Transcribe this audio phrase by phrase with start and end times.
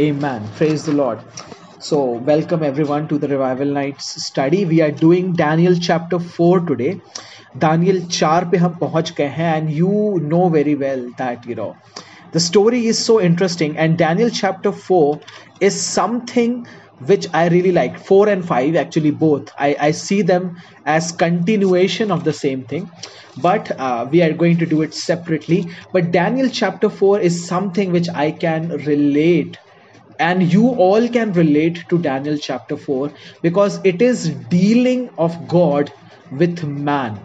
[0.00, 0.48] Amen.
[0.54, 1.18] Praise the Lord.
[1.80, 4.64] So, welcome everyone to the Revival Nights study.
[4.64, 7.00] We are doing Daniel chapter 4 today.
[7.58, 11.74] Daniel 4 पे हम पहुंच गए हैं and you know very well that you know
[12.32, 15.20] the story is so interesting and Daniel chapter 4
[15.60, 16.66] is something
[17.12, 17.98] which I really like.
[17.98, 19.52] 4 and 5 actually both.
[19.58, 22.90] I, I see them as continuation of the same thing
[23.36, 25.70] but uh, we are going to do it separately.
[25.92, 29.56] But Daniel chapter 4 is something which I can relate
[30.18, 33.10] and you all can relate to Daniel chapter 4
[33.42, 35.92] because it is dealing of God
[36.30, 37.18] with man.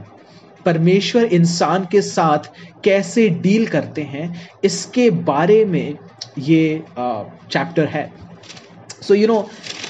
[0.66, 2.50] परमेश्वर इंसान के साथ
[2.84, 4.28] कैसे deal करते हैं
[4.64, 5.98] इसके बारे में
[6.40, 8.12] ये चैप्टर uh, है
[9.02, 9.42] so you know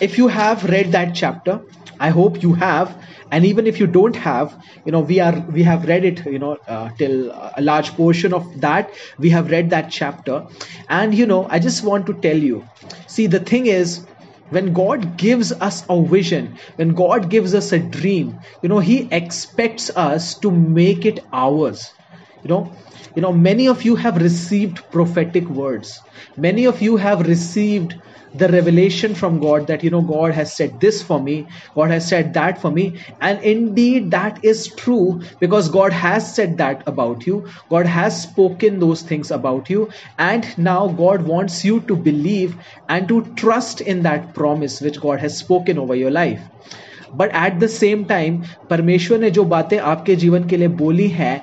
[0.02, 1.60] if you have read that chapter
[2.00, 2.96] i hope you have
[3.31, 6.39] and even if you don't have you know we are we have read it you
[6.39, 8.91] know uh, till a large portion of that.
[9.19, 10.43] We have read that chapter.
[10.89, 12.69] And you know i just want to tell you
[13.07, 14.07] see the thing is
[14.51, 19.09] when god gives us a vision when god gives us a dream you know he
[19.13, 21.93] expects us to make it ours.
[22.43, 22.77] You know
[23.15, 26.03] you know many of you have received prophetic words.
[26.37, 27.95] Many of you have received
[28.38, 32.08] the revelation from God that, you know, God has said this for me, God has
[32.08, 33.00] said that for me.
[33.22, 37.48] And indeed, that is true because God has said that about you.
[37.70, 39.90] God has spoken those things about you.
[40.18, 42.56] And now God wants you to believe
[42.90, 46.42] and to trust in that promise which God has spoken over your life.
[47.16, 51.36] But at the same time परमेश्वर ने जो बातें आपके जीवन के लिए बोली हैं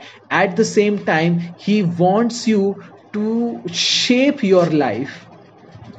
[0.43, 2.75] at the same time he wants you
[3.15, 5.24] to shape your life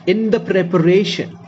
[0.07, 1.39] in the preparation.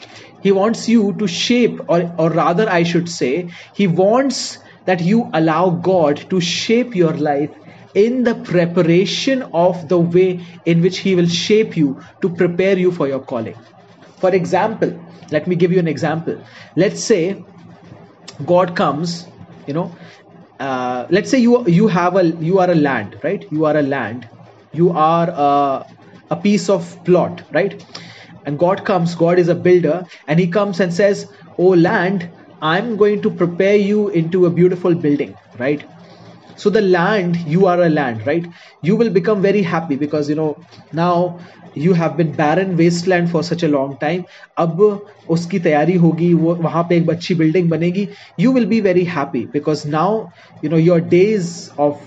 [0.41, 5.31] He wants you to shape or, or rather i should say he wants that you
[5.35, 7.51] allow god to shape your life
[7.95, 12.93] in the preparation of the way in which he will shape you to prepare you
[12.93, 13.57] for your calling.
[14.21, 14.93] For example
[15.31, 16.43] let me give you an example.
[16.77, 17.45] Let's say
[18.45, 19.27] god comes
[19.67, 19.97] you know
[20.61, 23.45] uh, let's say you you have a you are a land right?
[23.51, 24.29] You are a land.
[24.73, 25.85] You are a,
[26.31, 27.83] a piece of plot right
[28.48, 32.30] and God comes, God is a builder, and He comes and says, Oh land,
[32.62, 35.84] I'm going to prepare you into a beautiful building, right?
[36.56, 38.46] So the land, you are a land, right?
[38.82, 40.56] You will become very happy because you know
[40.92, 41.40] now
[41.74, 44.26] you have been barren wasteland for such a long time.
[44.60, 44.82] अब
[45.32, 48.08] उसकी तैयारी होगी वो वहाँ पे एक अच्छी building बनेगी
[48.38, 52.07] you will be very happy because now you know your days of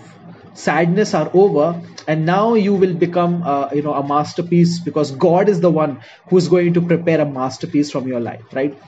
[0.60, 5.48] sadness are over and now you will become uh, you know a masterpiece because god
[5.48, 6.00] is the one
[6.30, 8.78] who's going to prepare a masterpiece from your life right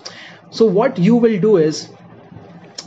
[0.50, 1.88] so what you will do is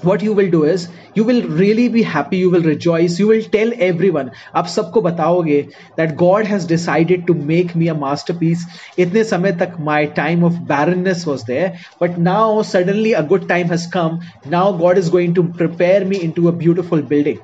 [0.01, 3.43] what you will do is you will really be happy you will rejoice you will
[3.55, 4.31] tell everyone
[4.61, 5.59] आप सबको बताओगे
[5.97, 8.65] that God has decided to make me a masterpiece
[9.05, 13.75] इतने समय तक my time of barrenness was there but now suddenly a good time
[13.75, 14.19] has come
[14.55, 17.39] now God is going to prepare me into a beautiful building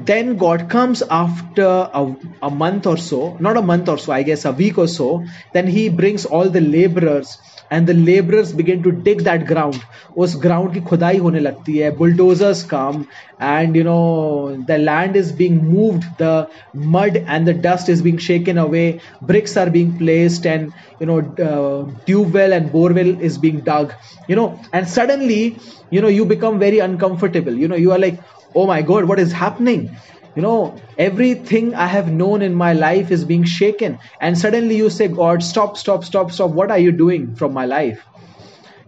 [0.00, 4.22] then God comes after a, a, month or so, not a month or so, I
[4.22, 5.24] guess a week or so.
[5.52, 7.38] Then He brings all the laborers,
[7.70, 9.82] and the laborers begin to dig that ground.
[10.16, 11.96] उस ground की खुदाई होने लगती है.
[11.96, 13.08] Bulldozers come,
[13.38, 18.18] and you know the land is being moved, the mud and the dust is being
[18.18, 19.00] shaken away.
[19.22, 21.18] Bricks are being placed, and you know
[21.48, 23.92] uh, tube well and bore well is being dug.
[24.28, 25.58] You know, and suddenly
[25.90, 27.54] you know you become very uncomfortable.
[27.64, 28.20] You know, you are like
[28.55, 29.97] oh my god what is happening?
[30.35, 33.99] You know everything i have known in my life is being shaken.
[34.19, 36.51] And suddenly you say god stop stop stop stop.
[36.51, 38.05] What are you doing from my life?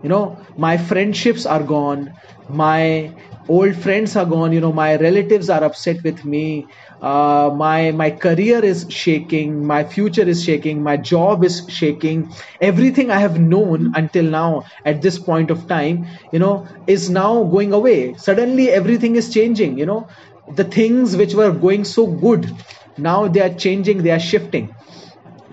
[0.04, 2.14] You know my friendships are gone.
[2.50, 3.14] My
[3.50, 4.54] old friends are gone.
[4.54, 6.68] You know my relatives are upset with me
[7.04, 12.32] uh, my my career is shaking my future is shaking my job is shaking.
[12.62, 17.44] Everything i have known until now at this point of time you know is now
[17.44, 18.16] going away.
[18.16, 20.08] Suddenly everything is changing you know.
[20.56, 22.50] The things which were going so good
[22.98, 24.74] now they are changing they are shifting.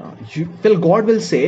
[0.00, 1.44] Uh, you, well god will say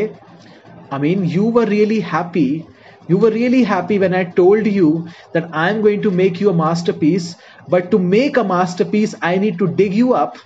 [0.90, 2.66] i mean you were really happy
[3.07, 6.53] you were really happy when I told you that I'm going to make you a
[6.53, 7.35] masterpiece.
[7.67, 10.37] But to make a masterpiece, I need to dig you up.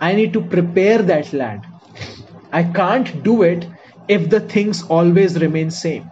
[0.00, 1.66] I need to prepare that land.
[2.52, 3.66] I can't do it
[4.08, 6.08] if the things always remain same.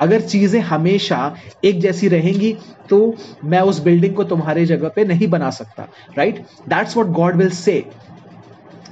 [0.00, 1.18] अगर चीजें हमेशा
[1.64, 2.52] एक जैसी रहेंगी
[2.90, 2.98] तो
[3.50, 5.86] मैं उस building को तुम्हारे जगह पे नहीं बना सकता
[6.16, 6.38] right
[6.68, 7.74] that's what God will से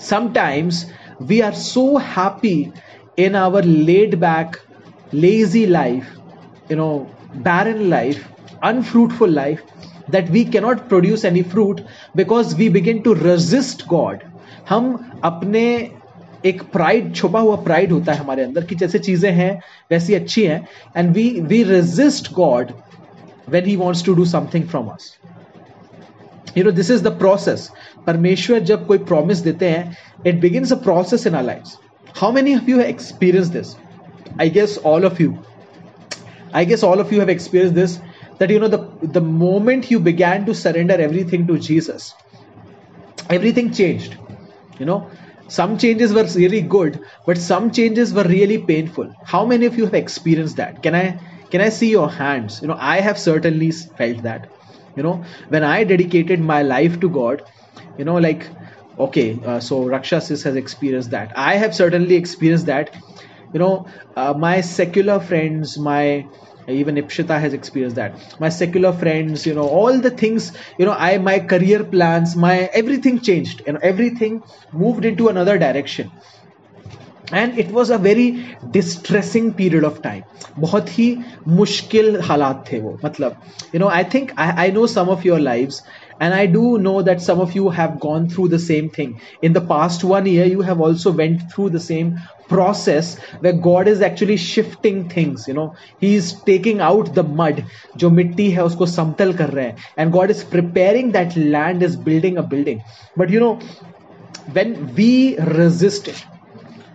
[0.09, 0.85] sometimes
[1.31, 1.85] we are so
[2.17, 2.55] happy
[3.17, 4.61] in our laid back
[5.13, 6.17] lazy life,
[6.69, 8.29] you know, barren life,
[8.63, 9.63] unfruitful life,
[10.09, 11.81] that we cannot produce any fruit
[12.15, 14.23] because we begin to resist God.
[14.69, 14.93] हम
[15.25, 15.63] अपने
[16.47, 19.53] एक pride छुपा हुआ pride होता है हमारे अंदर कि जैसे चीजें हैं
[19.91, 20.67] वैसी अच्छी हैं
[20.97, 22.73] and we we resist God
[23.51, 25.17] when he wants to do something from us
[26.57, 27.71] you know this is the process
[28.07, 29.97] परमेश्वर जब कोई प्रॉमिस देते हैं
[30.27, 33.75] it begin a process in our life how many of you have experience this
[34.40, 35.32] i guess all of you
[36.54, 38.00] i guess all of you have experienced this
[38.40, 38.82] that you know the
[39.18, 42.14] the moment you began to surrender everything to jesus
[43.30, 44.18] everything changed.
[44.80, 45.10] You know
[45.48, 49.14] some changes were really good but some changes were really painful.
[49.24, 50.82] How many of you have experienced that?
[50.82, 51.20] Can i
[51.52, 52.62] can i see your hands?
[52.62, 54.48] You know i have certainly felt that.
[54.96, 57.44] You know when i dedicated my life to god
[57.98, 58.50] you know like
[59.06, 61.32] okay uh, so raksha sis has experienced that.
[61.36, 62.92] I have certainly experienced that
[63.53, 63.87] you know
[64.17, 66.27] uh, my secular friends my
[66.69, 70.97] even ipshita has experienced that my secular friends you know all the things you know
[71.09, 74.43] i my career plans my everything changed and everything
[74.73, 76.11] moved into another direction
[77.33, 78.31] and it was a very
[78.73, 80.23] distressing period of time
[80.61, 81.17] बहुत ही
[81.49, 83.37] मुश्किल हालात थे वो मतलब
[83.75, 85.83] you know I think I know some of your lives
[86.25, 89.13] and i do know that some of you have gone through the same thing
[89.49, 92.11] in the past one year you have also went through the same
[92.53, 93.11] process
[93.45, 95.67] where god is actually shifting things you know
[96.05, 97.63] he is taking out the mud
[98.03, 101.97] jo mitti hai usko samtal kar rahe hain and god is preparing that land is
[102.09, 102.83] building a building
[103.23, 103.55] but you know
[104.59, 105.13] when we
[105.61, 106.27] resist it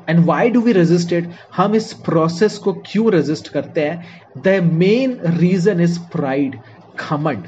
[0.09, 4.61] and why do we resist it हम इस process को क्यों resist करते हैं the
[4.83, 6.57] main reason is pride
[6.99, 7.47] खमंड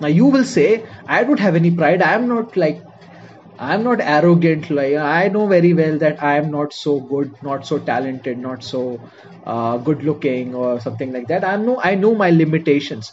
[0.00, 2.02] Now you will say, I don't have any pride.
[2.02, 2.82] I am not like,
[3.61, 4.69] I am not arrogant.
[4.71, 8.63] Like I know very well that I am not so good, not so talented, not
[8.63, 8.99] so
[9.45, 11.43] uh, good looking or something like that.
[11.45, 13.11] I know I know my limitations.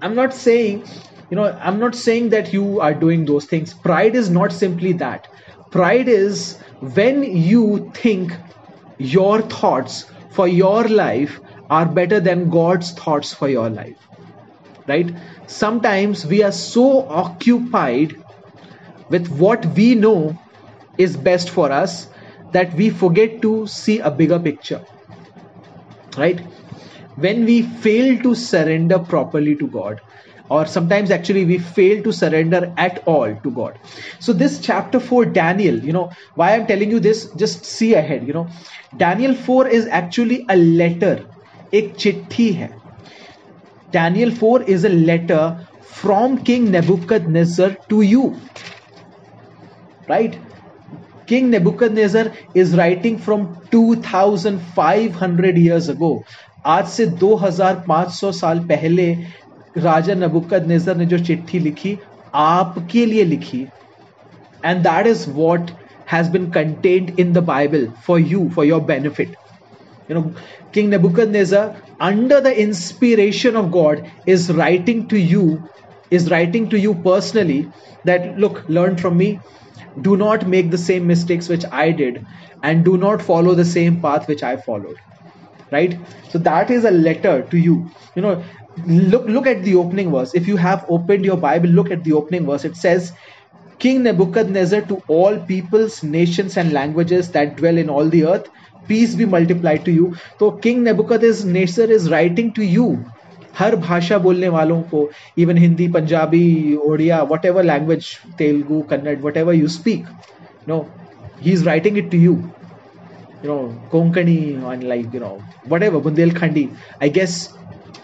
[0.00, 0.86] I'm not saying,
[1.30, 3.74] you know, I'm not saying that you are doing those things.
[3.74, 5.26] Pride is not simply that.
[5.72, 8.32] Pride is when you think
[8.98, 11.40] your thoughts for your life
[11.70, 13.98] are better than God's thoughts for your life.
[14.86, 15.12] Right?
[15.48, 18.16] Sometimes we are so occupied
[19.10, 20.36] with what we know
[20.98, 22.08] is best for us
[22.52, 24.84] that we forget to see a bigger picture
[26.16, 26.40] right?
[27.16, 30.00] When we fail to surrender properly to god
[30.50, 33.78] or sometimes actually we fail to surrender at all to god.
[34.20, 38.26] So this chapter 4 daniel you know why i'm telling you this just see ahead
[38.26, 38.48] you know.
[38.96, 41.14] Daniel 4 is actually a letter
[41.72, 42.70] ek chitti hai
[43.98, 45.42] daniel 4 is a letter
[45.98, 48.24] from king nebuchadnezzar to you
[50.07, 50.39] Right?
[51.25, 56.23] King Nebuchadnezzar is writing from 2500 years ago.
[56.65, 59.07] आज से 2500 साल पहले
[59.77, 61.97] राजा नबुकद नेजर ने जो चिट्ठी लिखी
[62.33, 63.61] आपके लिए लिखी
[64.65, 65.71] and that is what
[66.11, 69.35] has bin contained in the Bible for you for your benefit
[70.07, 70.33] you know
[70.75, 75.43] king nebuchadnezzar under the inspiration of god is writing to you
[76.11, 77.59] is writing to you personally
[78.09, 79.29] that look learn from me
[80.02, 82.24] do not make the same mistakes which i did
[82.62, 84.96] and do not follow the same path which i followed
[85.72, 85.98] right?
[86.30, 87.90] So that is a letter to you.
[88.14, 88.44] You know
[88.86, 90.34] look look at the opening verse.
[90.34, 92.64] If you have opened your bible look at the opening verse.
[92.64, 93.12] It says
[93.78, 98.48] king nebuchadnezzar to all peoples nations and languages that dwell in all the earth
[98.88, 100.14] peace be multiplied to you.
[100.38, 103.04] So king nebuchadnezzar is writing to you
[103.58, 109.68] हर भाषा बोलने वालों को even Hindi, Punjabi, Odia whatever language Telugu, Kannada whatever you
[109.68, 110.06] speak
[110.68, 110.86] no
[111.42, 112.40] he is writing it to you
[113.42, 114.36] you know konkani
[114.68, 115.34] and like, you know,
[115.72, 116.62] whatever bundelkhandi
[117.00, 117.34] i guess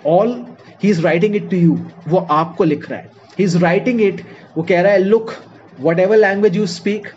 [0.05, 0.35] all
[0.83, 4.21] he is writing it to you वो आपको लिख रहा है। ही is writing it
[4.57, 5.33] वो कह रहा है look
[5.99, 7.09] whatever language you speak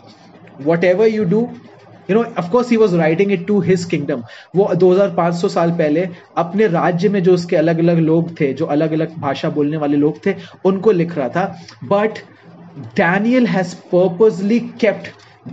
[0.84, 1.08] whatever
[2.10, 4.22] you know of course he was writing it to his kingdom
[4.56, 8.92] वो 2500 साल पहले अपने राज्य में जो उसके अलग अलग लोग थे, जो अलग
[8.92, 10.34] अलग भाषा बोलने वाले लोग थे,
[10.64, 11.44] उनको लिख रहा था।
[11.84, 12.18] But
[12.96, 15.10] Daniel has purposely kept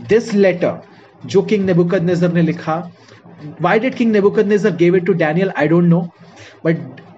[0.10, 0.82] this letter
[1.26, 2.92] जो किंग नेबुकद ने लिखा।
[3.62, 5.50] Why did king nebuchadnezzar gave it to daniel?
[5.58, 6.00] I don't know
[6.66, 6.78] but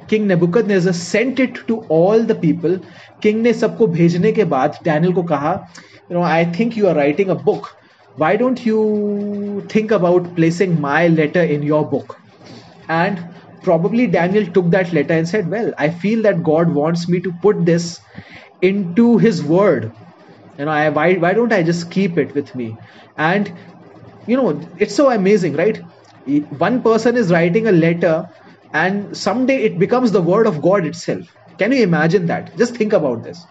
[0.09, 2.79] king Nebuchadnezzar sent it to all the people
[3.23, 5.51] king ने सबको भेजने के बाद डैनियल को कहा
[6.11, 7.67] you know I think you are writing a book
[8.17, 12.17] why don't you think about placing my letter in your book
[12.89, 13.23] and
[13.63, 17.33] probably daniel took that letter and said well i feel that god wants me to
[17.41, 17.99] put this
[18.61, 19.93] into his word
[20.57, 22.79] you know I, why, why don't i just keep it with me
[23.17, 23.53] and
[24.27, 25.79] you know it's so amazing right
[26.49, 28.25] one person is writing a letter
[28.73, 31.25] and someday it becomes the word of God itself.
[31.57, 32.55] Can you imagine that?
[32.57, 33.47] Just think about this.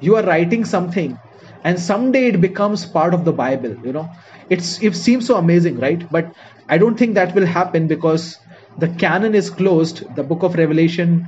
[0.00, 1.18] You are writing something
[1.63, 4.09] and someday it becomes part of the bible you know
[4.49, 6.33] it's it seems so amazing right but
[6.69, 8.37] i don't think that will happen because
[8.77, 11.19] the canon is closed the book of revelation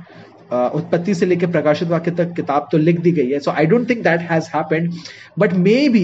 [0.52, 3.88] उत्पत्ति से लेकर प्रकाशित वाक्य तक किताब तो लिख दी गई है so I don't
[3.90, 4.92] think that has happened
[5.38, 5.52] but
[5.88, 6.02] maybe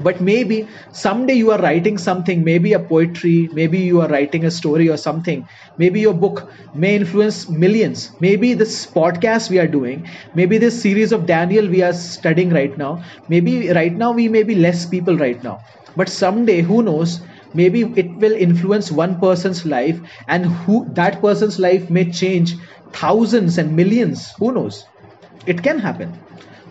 [0.00, 4.50] but maybe someday you are writing something maybe a poetry maybe you are writing a
[4.50, 5.46] story or something
[5.78, 8.10] maybe your book may influence millions.
[8.20, 12.76] Maybe this podcast we are doing maybe this series of daniel we are studying right
[12.76, 15.60] now maybe right now we may be less people right now.
[15.96, 17.20] But someday who knows
[17.52, 22.54] maybe it will influence one person's life and who that person's life may change
[22.92, 24.32] thousands and millions.
[24.38, 24.84] Who knows?
[25.46, 26.23] It can happen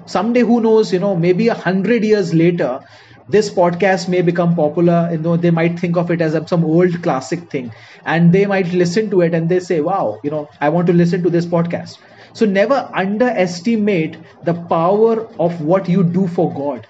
[0.07, 2.81] someday who knows you know maybe a hundred years later
[3.29, 6.65] this podcast may become popular you know they might think of it as a, some
[6.65, 7.73] old classic thing
[8.05, 10.93] and they might listen to it and they say wow you know i want to
[10.93, 11.99] listen to this podcast
[12.33, 16.87] so never underestimate the power of what you do for god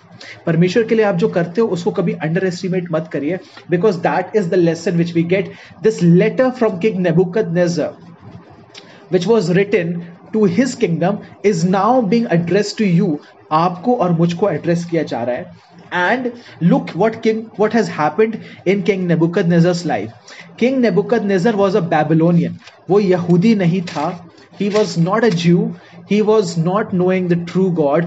[0.46, 3.38] परमेश्वर के लिए आप जो करते हो उसको कभी under estimate मत करिए
[3.70, 5.52] because that is the lesson which we get
[5.82, 7.92] this letter from king Nebuchadnezzar
[9.12, 9.94] which was written
[10.33, 13.17] to his kingdom is now being address to you
[13.51, 16.31] आपको और मुझको एड्रेस किया जा रहा है। And
[16.63, 18.37] look what king what has happened
[18.67, 19.07] in king
[19.53, 22.57] Nebuchadnezzar life king नेबुकद नज़र was a Babylonian
[22.89, 24.07] वो यहूदी नहीं था।
[24.59, 25.71] ही was not a Jew
[26.09, 28.05] he was not knowing the true God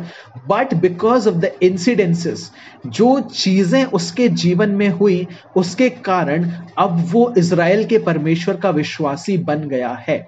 [0.49, 2.51] but because of the incidences
[2.89, 9.37] जो चीज़ें उसके जीवन में हुई, उसके कारण अब वो इसराइल के परमेश्वर का विश्वासी
[9.41, 10.27] बन गया है।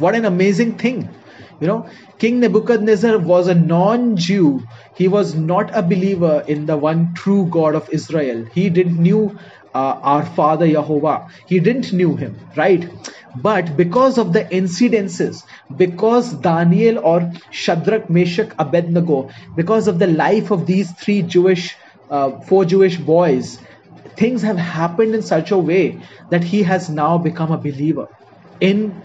[0.00, 1.08] What an amazing thing
[1.60, 1.88] you know
[2.18, 4.62] king nebuchadnezzar was a non-jew
[4.96, 9.24] he was not a believer in the one true god of israel he didn't knew
[9.74, 11.26] uh, our father Jehovah.
[11.46, 12.88] He didn't knew him, right?
[13.36, 15.44] But because of the incidences,
[15.76, 21.76] because Daniel or Shadrach, Meshach, Abednego, because of the life of these three Jewish,
[22.10, 23.58] uh, four Jewish boys,
[24.16, 28.06] things have happened in such a way that he has now become a believer
[28.60, 29.02] in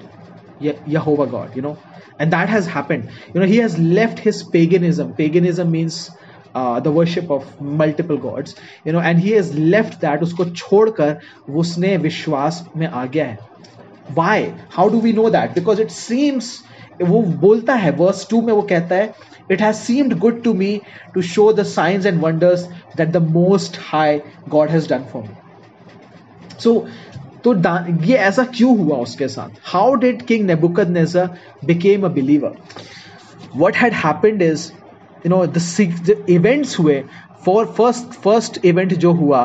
[0.64, 1.78] Ye- Jehovah God, you know,
[2.18, 3.10] and that has happened.
[3.34, 5.14] You know, he has left his paganism.
[5.14, 6.10] Paganism means
[6.54, 8.54] uh, the worship of multiple gods
[8.84, 11.20] you know and he has left that usko छोड़कर
[11.62, 13.38] उसने विश्वास में आ गया है
[14.14, 16.50] why how do we know that because it seems
[17.02, 19.14] वो बोलता है verse 2 में वो कहता है
[19.48, 20.70] it has seemed good to me
[21.14, 22.66] to show the signs and wonders
[22.96, 25.34] that the most high god has done for me
[26.58, 26.88] so
[27.45, 27.53] तो
[28.05, 29.49] ये ऐसा क्यों हुआ उसके साथ?
[29.63, 31.29] How did king Nebuchadnezzar
[31.65, 32.57] became a believer
[33.57, 34.71] what had happened is
[35.25, 37.03] you know the events हुए
[37.45, 39.41] for first first event जो हुआ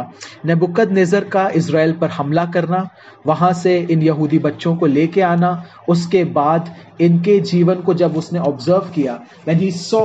[0.46, 2.88] नेबुकद नेजर का इसराइल पर हमला करना,
[3.26, 5.50] वहाँ से इन यहूदी बच्चों को लेके आना,
[5.88, 10.04] उसके बाद इनके जीवन को जब उसने ऑब्ज़र्व किया when he saw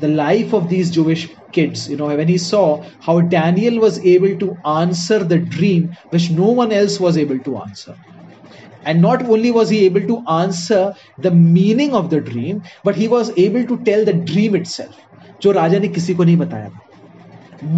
[0.00, 1.20] the life of these Jewish
[1.55, 6.31] kids, you know, when he saw how Daniel was able to answer the dream which
[6.31, 7.95] no one else was able to answer.
[8.85, 13.07] And not only was he able to answer the meaning of the dream, but he
[13.07, 14.95] was able to tell the dream itself.
[15.41, 16.71] जो राजा ने किसी को नहीं बताया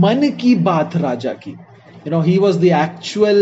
[0.04, 3.40] मन की बात राजा की you know he was the actual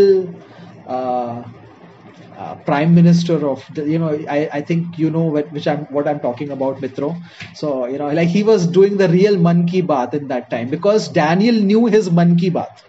[2.37, 6.51] uh, prime minister of you know I, think you know which I'm what I'm talking
[6.51, 7.19] about Mitro.
[7.55, 10.69] So you know like he was doing the real Mann Ki Baat in that time
[10.69, 12.83] because Daniel knew his Mann Ki Baat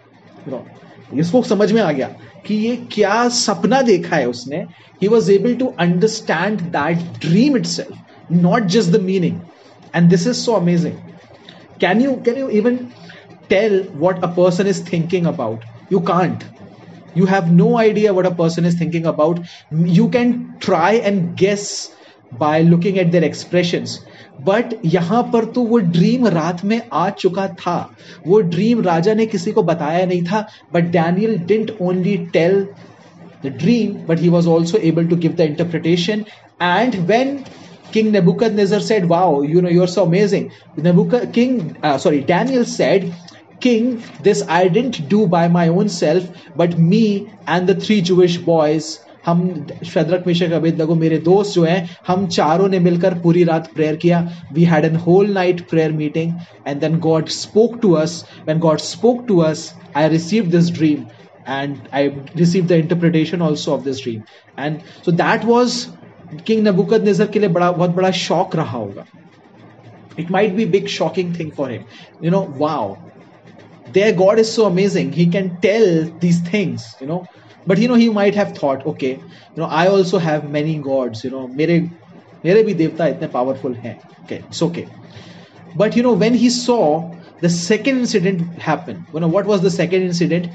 [0.45, 0.65] you know
[1.13, 2.07] इसको समझ में आ गया
[2.45, 4.65] कि ये क्या सपना देखा है उसने।
[5.01, 7.97] He was able to understand that dream itself
[8.29, 9.41] not just the meaning.
[9.93, 11.01] And this is so amazing.
[11.79, 12.93] Can you can you even
[13.49, 15.63] tell what a person is thinking about?
[15.89, 16.43] You can't
[17.14, 19.40] you have no idea what a person is thinking about
[20.00, 21.66] you can try and guess
[22.38, 24.00] by looking at their expressions
[24.46, 27.76] but यहां पर तो वो dream रात में आ चुका था
[28.26, 32.60] वो dream राजा ने किसी को बताया नहीं था but Daniel didn't only tell
[33.44, 36.24] the dream but he was also able to give the interpretation
[36.62, 37.38] and when
[37.94, 40.46] King Nebuchadnezzar said, Wow, you know, you're so amazing.
[40.76, 43.14] Nebuchadnezzar, King, uh, sorry, Daniel said,
[43.60, 48.38] King, this I didn't do by my own self, but me and the three Jewish
[48.38, 48.92] boys,
[49.26, 49.38] हम
[49.84, 53.96] Shadrach मिशक Abed लगो मेरे दोस्त जो हैं हम चारों ने मिलकर पूरी रात प्रेयर
[54.02, 54.18] किया
[54.54, 56.32] we had an whole night prayer meeting
[56.66, 59.62] and then God spoke to us when God spoke to us
[59.96, 61.04] I receive this dream
[61.46, 64.24] and I received the interpretation also of this dream.
[64.58, 65.86] And so that was
[66.46, 69.04] king नबुकद नजर के लिए बड़ा बहुत बड़ा shock रहा होगा
[70.18, 71.82] it might be big shocking thing for him
[72.24, 72.96] you know wow
[73.92, 75.88] their god is so amazing he can tell
[76.24, 77.24] these things you know
[77.66, 81.24] but you know he might have thought okay you know i also have many gods
[81.24, 81.80] you know मेरे
[82.44, 84.86] मेरे भी देवता इतने powerful हैं okay it's okay
[85.82, 86.82] but you know when he saw
[87.40, 90.48] the second incident happen you know what was the second incident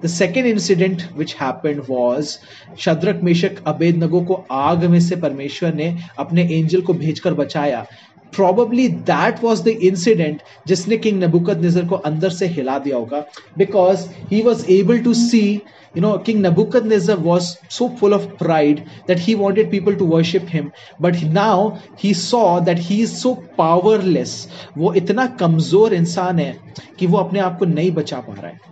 [0.00, 2.38] the second incident which happened was
[2.84, 7.86] Shadrach Meshach Abednego को आग में से परमेश्वर ने अपने एंजल को भेजकर बचाया
[8.31, 13.25] Probably that was the incident जिसने किंग नबुकद को अंदर से हिला दिया होगा
[13.57, 15.61] because he was able to see
[15.95, 20.47] you know king nebuchadnezzar was so full of pride that he wanted people to worship
[20.47, 24.35] him but now he saw that he is so powerless
[24.77, 26.51] वो इतना कमज़ोर इंसान है
[26.99, 28.68] कि वो अपने आप को नहीं बचा पा रहा है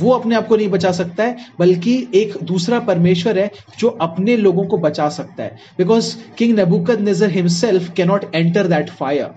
[0.00, 4.36] वो अपने आप को नहीं बचा सकता है, बल्कि एक दूसरा परमेश्वर है जो अपने
[4.36, 6.58] लोगों को बचा सकता है। Because king
[7.08, 9.30] Nebuchadnezzar himself cannot enter that fire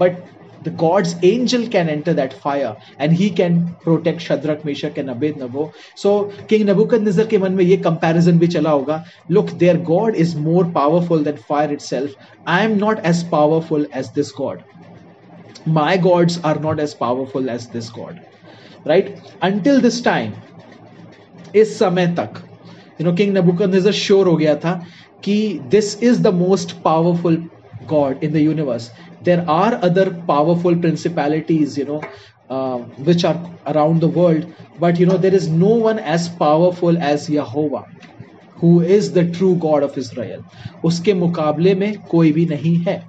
[0.00, 0.16] but
[0.64, 5.08] the god's angel can enter that fire and he can protect Shadrach Meshach and
[5.42, 6.18] Abednego so
[6.50, 6.68] king
[7.08, 11.24] Nebuchadnezzar के मन में ये कंपेरिजन भी चला होगा। Look there God is more powerful
[11.24, 12.14] than fire itself
[12.48, 14.60] I am not as powerful as this God
[15.68, 18.18] my gods are not as powerful as this God
[18.86, 20.32] right until this time
[21.56, 22.42] इस समय तक
[23.00, 24.74] you know king Nebuchadnezzar sure हो गया था
[25.24, 25.36] कि
[25.70, 27.36] this is the most powerful
[27.88, 28.90] God in the universe
[29.24, 32.00] there are other powerful principalities you know
[33.04, 33.36] which are
[33.66, 34.44] around the world
[34.80, 37.84] but you know there is no one as powerful as Jehovah
[38.62, 40.42] who is the true God of Israel
[40.84, 43.02] उसके मुकाबले में कोई भी नहीं है।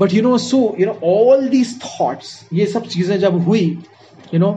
[0.00, 3.66] But you know so you know all these thoughts ये सब चीज़ें जब हुई
[4.34, 4.52] you know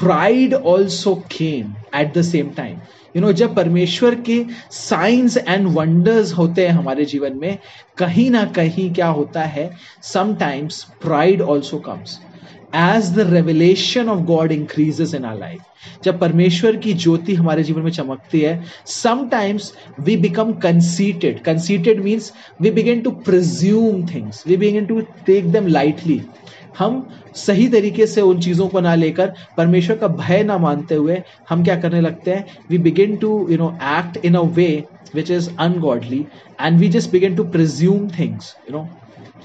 [0.00, 2.76] pride also came at the same time
[3.16, 7.58] you know जब परमेश्वर के साइंस एंड वंडर्स होते हैं हमारे जीवन में,
[7.98, 9.70] कहीं ना कहीं क्या होता है?
[10.02, 12.18] Sometimes pride also comes
[12.74, 15.60] as the revelation of God increases in our life
[16.04, 22.32] जब परमेश्वर की ज्योति हमारे जीवन में चमकती है sometimes we become conceited conceited means
[22.60, 26.20] we begin to presume things we begin to take them lightly
[26.78, 31.22] हम सही तरीके से उन चीज़ों को ना लेकर परमेश्वर का भय ना मानते हुए
[31.48, 32.44] हम क्या करने लगते हैं?
[32.70, 34.68] We begin to you know act in a way
[35.14, 36.24] which is ungodly
[36.60, 38.88] and we just begin to presume things you know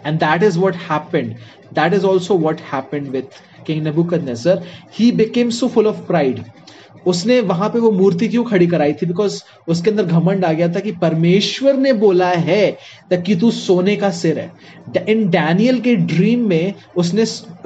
[0.05, 1.33] and that is what happened
[1.73, 3.87] that is also what happened with king
[4.29, 4.63] Nebuchadnezzar
[4.99, 6.43] he became so full of pride
[7.07, 9.05] उसने वहाँ पे वो मूर्ति क्यों खड़ी कराई थी?
[9.05, 12.77] Because उसके अंदर घमंड आ गया था कि परमेश्वर ने बोला है
[13.13, 14.51] कि तू सोने का सिर है।
[15.09, 17.25] इन डैनियल के ड्रीम में उसने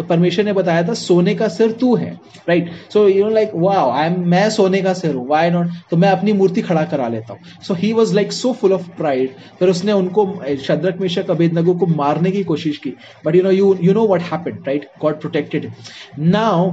[0.09, 2.11] परमेश्वर ने बताया था, सोने का सिर तू है
[2.49, 5.67] right so you know like wow I am मैं सोने का सिर हूँ व्हाई नॉट
[5.91, 8.87] तो मैं अपनी मूर्ति खड़ा करा लेता हूँ। So he was like so full of
[8.97, 10.25] pride फिर उसने उनको
[10.63, 12.93] शद्रक, मिशक, अबेदनगो को मारने की कोशिश की।
[13.25, 15.71] But you know you you know what happened right God protected
[16.19, 16.71] now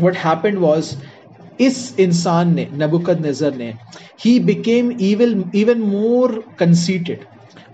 [0.00, 0.86] what happened was
[1.60, 3.72] इस इंसान ने नबुकद नज़र ने
[4.24, 7.24] he became even even more conceited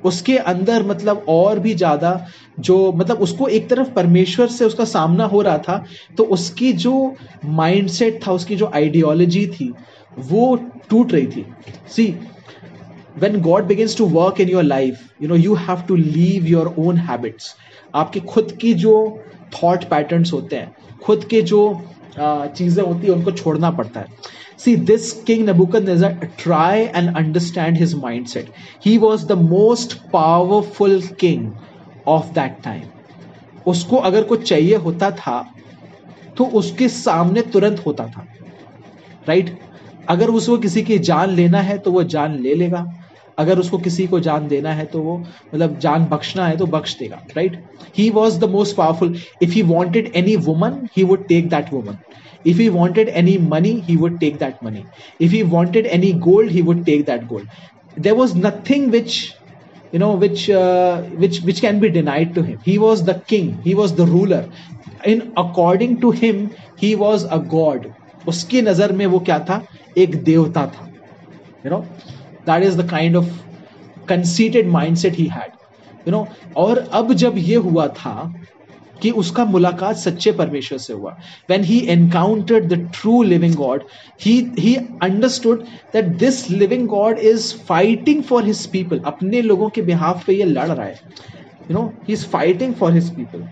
[0.04, 2.26] उसके अंदर मतलब और भी ज़्यादा
[2.60, 5.84] जो मतलब उसको एक तरफ़ परमेश्वर से उसका सामना हो रहा था
[6.16, 6.94] तो उसकी जो
[7.44, 9.72] माइंडसेट था उसकी जो आइडियोलॉजी थी
[10.18, 10.54] वो
[10.90, 11.46] टूट रही थी
[11.88, 12.14] सी
[13.20, 16.66] when God begins to work in your life, you know, you have to leave your
[16.78, 17.54] own habits.
[17.94, 18.94] आपके खुद की जो
[19.52, 21.60] थॉट पैटर्न्स होते हैं खुद के जो
[22.20, 24.06] चीज़ें होती है, उनको छोड़ना पड़ता है।
[24.58, 28.50] See this king Nebuchadnezzar try and understand his mindset
[28.86, 31.50] he was the most powerful king
[32.08, 32.82] of that time
[33.66, 35.40] उसको अगर कुछ चाहिए होता था
[36.36, 38.26] तो उसके सामने तुरंत होता था।
[39.28, 39.56] Right right?
[40.08, 42.84] अगर उसको किसी की जान लेना है तो वो जान ले लेगा।
[43.38, 46.96] अगर उसको किसी को जान देना है तो वो मतलब जान बख्शना है तो बख्श
[46.98, 47.62] देगा right
[47.98, 51.98] he was the most powerful if he wanted any woman he would take that woman
[52.44, 54.84] if he wanted any money he would take that money
[55.20, 57.46] if he wanted any gold he would take that gold
[57.96, 59.34] there was nothing which
[59.92, 63.50] you know which uh, which which can be denied to him he was the king
[63.62, 64.42] he was the ruler
[65.04, 67.94] in according to him he was a god
[68.28, 69.62] उसकी नज़र में वो क्या था
[69.98, 70.86] एक देवता था
[71.66, 71.84] you know
[72.47, 73.39] that is the kind of
[74.09, 75.51] conceited mindset he had
[76.07, 78.33] you know और अब जब ये हुआ था
[79.01, 81.11] कि उसका मुलाकात सच्चे परमेश्वर से हुआ
[81.49, 83.83] when he encountered the true living God
[84.21, 89.81] he he understood that this living God is fighting for his people अपने लोगों के
[89.81, 90.99] बिहाफ पे ये लड़ रहा है
[91.69, 93.47] you know he is fighting for his people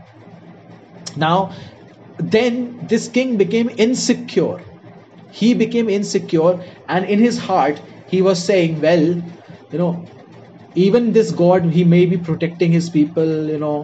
[1.17, 1.47] now
[2.23, 4.69] then this king became insecure
[5.33, 6.49] he became insecure
[6.87, 9.07] and in his heart he was saying well
[9.71, 9.91] you know
[10.75, 13.77] even this god he may be protecting his people you know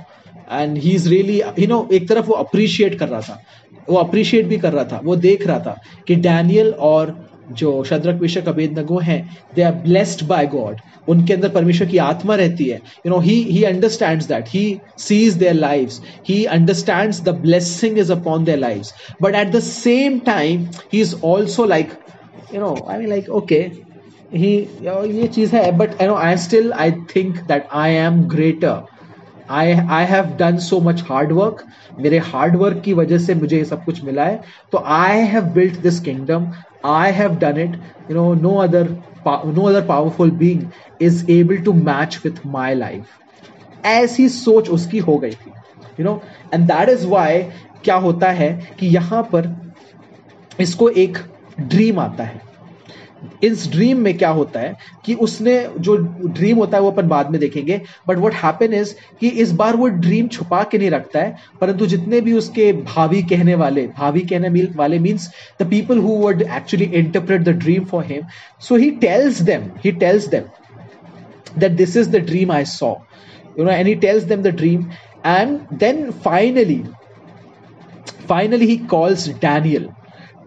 [0.51, 3.41] and he is really you know एक तरफ वो appreciate कर रहा था
[3.89, 7.15] वो appreciate भी कर रहा था वो देख रहा था कि डैनियल और
[7.60, 9.19] जो शद्रक विषक अभेदनगो हैं
[9.55, 10.79] they are blessed by God
[11.10, 14.63] उनके अंदर परमेश्वर की आत्मा रहती है you know he he understands that he
[14.99, 20.19] sees their lives he understands the blessing is upon their lives but at the same
[20.25, 21.91] time he is also like
[22.53, 23.65] you know I mean like okay
[24.34, 24.56] he
[25.12, 28.86] ये चीज़ है but you know I still I think that I am greater
[29.50, 31.64] I I have done so much hard work
[31.98, 34.40] मेरे hard work की वजह से मुझे ये सब कुछ मिला है।
[34.72, 36.50] तो I have built this kingdom
[36.84, 37.74] I have done it
[38.10, 38.88] you know no other
[39.26, 40.62] no other powerful being
[41.02, 45.52] is able to match with my life ऐसी सोच उसकी हो गई थी।
[46.00, 46.20] You know
[46.54, 47.42] and that is why
[47.84, 49.50] क्या होता है कि यहाँ पर
[50.60, 51.18] इसको एक
[51.60, 52.40] ड्रीम आता है।
[53.44, 57.30] इस ड्रीम में क्या होता है कि उसने जो ड्रीम होता है वो अपन बाद
[57.30, 61.20] में देखेंगे बट वट हैपन इज़ कि इस बार वो ड्रीम छुपा के नहीं रखता
[61.20, 65.30] है परंतु जितने भी उसके भाभी कहने वाले भाभी कहने वाले means
[65.62, 68.26] the people who would actually interpret the dream for him
[68.68, 70.44] so he tells them he tells them
[71.56, 73.02] that this is the dream I saw.
[73.56, 74.92] You know, and he tells them the dream,
[75.24, 76.85] and then finally,
[78.26, 79.94] finally he calls Daniel.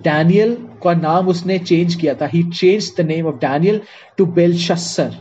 [0.02, 3.82] Daniel का नाम उसने change किया था he change the name of Daniel
[4.18, 5.16] to Belshazzar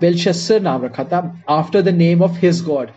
[0.00, 1.20] Belshazzar नाम रखा था
[1.58, 2.90] after the name of his god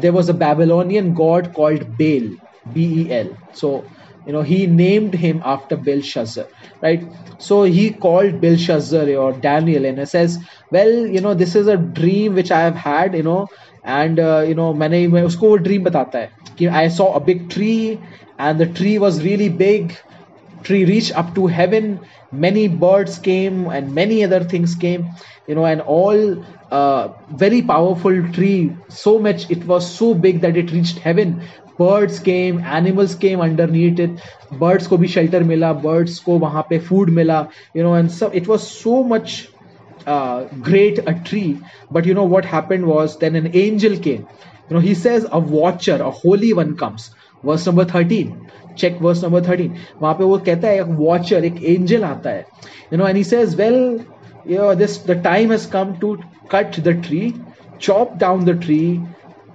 [0.00, 2.34] there was a Babylonian god called Bel
[2.74, 3.80] B E L so
[4.26, 6.46] you know he named him after Belshazzar
[6.82, 7.04] right
[7.38, 10.38] so he called Belshazzar or Daniel and it says
[10.70, 13.48] well you know this is a dream which I have had you know
[13.84, 17.20] and uh, you know मैंने मैं उसको वो dream बताता है कि I saw a
[17.20, 17.98] big tree
[18.38, 19.96] and the tree was really big
[20.62, 22.00] tree reached up to heaven
[22.32, 25.10] many birds came and many other things came
[25.46, 30.56] you know and all uh, very powerful tree so much it was so big that
[30.56, 31.42] it reached heaven.
[31.78, 34.20] Birds came animals came underneath it.
[34.52, 37.38] Birds ko bhi shelter mila birds ko wahan pe food mila
[37.74, 39.48] you know and so it was so much
[40.06, 41.60] uh, great a tree.
[41.90, 44.28] But you know what happened was then an angel came.
[44.68, 46.76] You know he says a watcher a holy one
[47.43, 48.33] comes verse number 13
[48.77, 52.45] check verse number thirteen वहां पे वो कहता है एक watcher एक angel आता है
[52.93, 54.05] you know and he says well
[54.47, 56.09] you this the time has come to
[56.49, 57.33] cut the tree
[57.85, 59.01] chop down the tree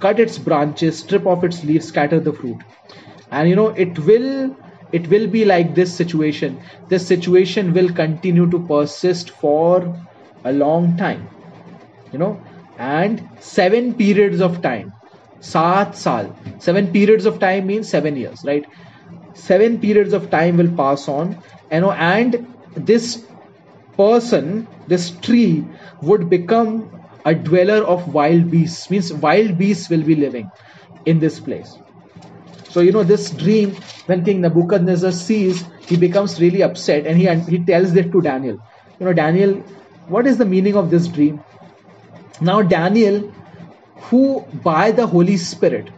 [0.04, 2.64] cut its branches strip off its leaves scatter the fruit
[3.30, 4.56] and you know it will
[5.00, 6.58] it will be like this situation
[6.88, 9.96] this situation will continue to persist for
[10.52, 11.22] a long time
[12.12, 12.32] you know
[12.78, 14.92] and seven periods of time
[15.51, 16.29] saat saal
[16.67, 18.65] seven periods of time means seven years right?
[19.33, 21.37] Seven periods of time will pass on
[21.71, 22.37] you know and
[22.91, 23.07] this
[23.97, 25.65] person this tree
[26.01, 26.89] would become
[27.25, 30.49] a dweller of wild beasts means wild beasts will be living
[31.05, 31.77] in this place.
[32.69, 33.75] So you know this dream
[34.07, 38.57] when king nebuchadnezzar sees he becomes really upset and he he tells it to daniel.
[38.99, 39.55] You know daniel
[40.15, 41.43] what is the meaning of this dream?
[42.41, 43.31] Now daniel
[43.95, 45.89] who by the holy spirit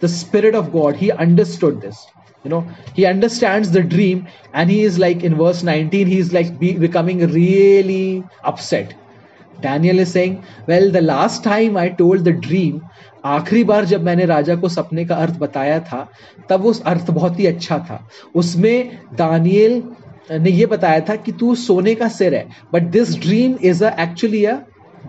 [0.00, 2.06] the spirit of god he understood this
[2.44, 6.58] you know he understands the dream and he is like in verse 19 he's like
[6.58, 8.94] be, becoming really upset
[9.60, 12.80] daniel is saying well the last time i told the dream
[13.24, 16.06] आखिरी बार जब मैंने राजा को सपने का अर्थ बताया था
[16.48, 19.82] तब उस अर्थ बहुत ही अच्छा था उसमें दानियल
[20.32, 23.94] ने ये बताया था कि तू सोने का सिर है but this dream is a
[24.02, 24.56] actually a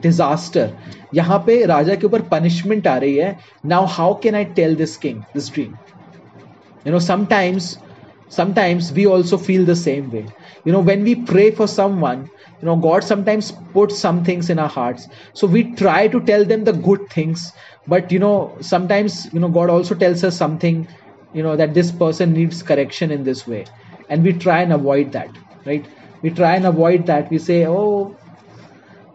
[0.03, 0.73] disaster
[1.15, 3.37] यहां पे राजा के ऊपर पनिशमेंट आ रही है
[3.75, 5.75] now how can I tell this king this dream
[6.87, 7.69] you know sometimes
[8.35, 10.21] sometimes we also feel the same way
[10.65, 12.21] you know when we pray for someone
[12.61, 15.09] you know god sometimes puts some things in our hearts
[15.41, 17.47] so we try to tell them the good things
[17.95, 20.87] but you know sometimes you know god also tells us something
[21.33, 23.65] you know that this person needs correction in this way
[24.09, 25.91] and we try and avoid that right
[26.23, 28.17] we try and avoid that we say oh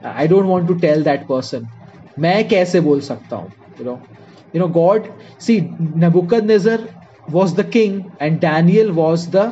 [0.06, 1.68] i don't want to tell that person
[2.20, 3.98] मैं कैसे बोल सकता हूँ you know
[4.54, 5.10] you know god
[5.46, 5.60] see
[6.04, 6.80] nebuchadnezzar
[7.38, 9.44] was the king and Daniel was the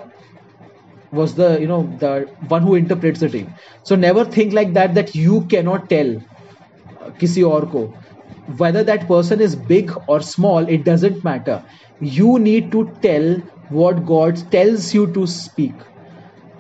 [1.11, 2.11] was the you know the
[2.47, 7.09] one who interprets the dream so never think like that that you cannot tell uh,
[7.21, 7.85] kisi aur ko
[8.63, 11.57] whether that person is big or small it doesn't matter
[12.19, 13.29] you need to tell
[13.79, 15.87] what god tells you to speak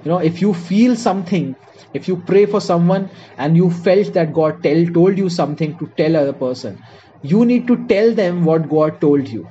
[0.03, 1.47] you know if you feel something
[1.94, 5.92] if you pray for someone and you felt that god tell told you something to
[6.02, 6.78] tell other person
[7.22, 9.50] you need to tell them what god told you.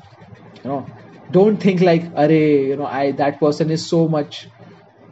[0.63, 0.93] You know
[1.31, 4.47] don't think like array you know i that person is so much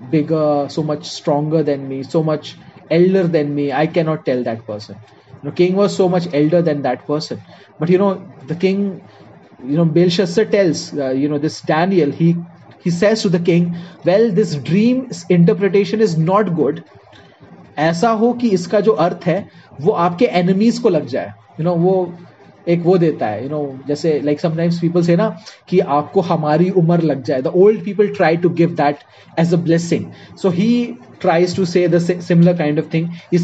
[0.10, 2.58] bigger so much stronger than me so much
[2.90, 4.98] elder than me i cannot tell that person.
[5.42, 7.44] You know king was so much elder than that person.
[7.80, 9.08] But you know the king
[9.60, 12.44] you know belshazzar tells uh, you know this daniel he
[12.84, 16.84] he says to the king, Well, this dream interpretation is not good.
[17.80, 19.38] ऐसा हो कि इसका जो अर्थ है
[19.82, 22.14] वो आपके enemies को लग जाए यू you नो know, वो
[22.68, 25.30] एक वो देता है यू नो जैसे लाइक समटाइम्स पीपल से ना
[25.70, 28.98] कि आपको हमारी उम्र लग जाए the old people try to give that
[29.40, 30.06] as a blessing
[30.42, 30.72] so he
[31.22, 33.40] tries to say the similar kind of thing he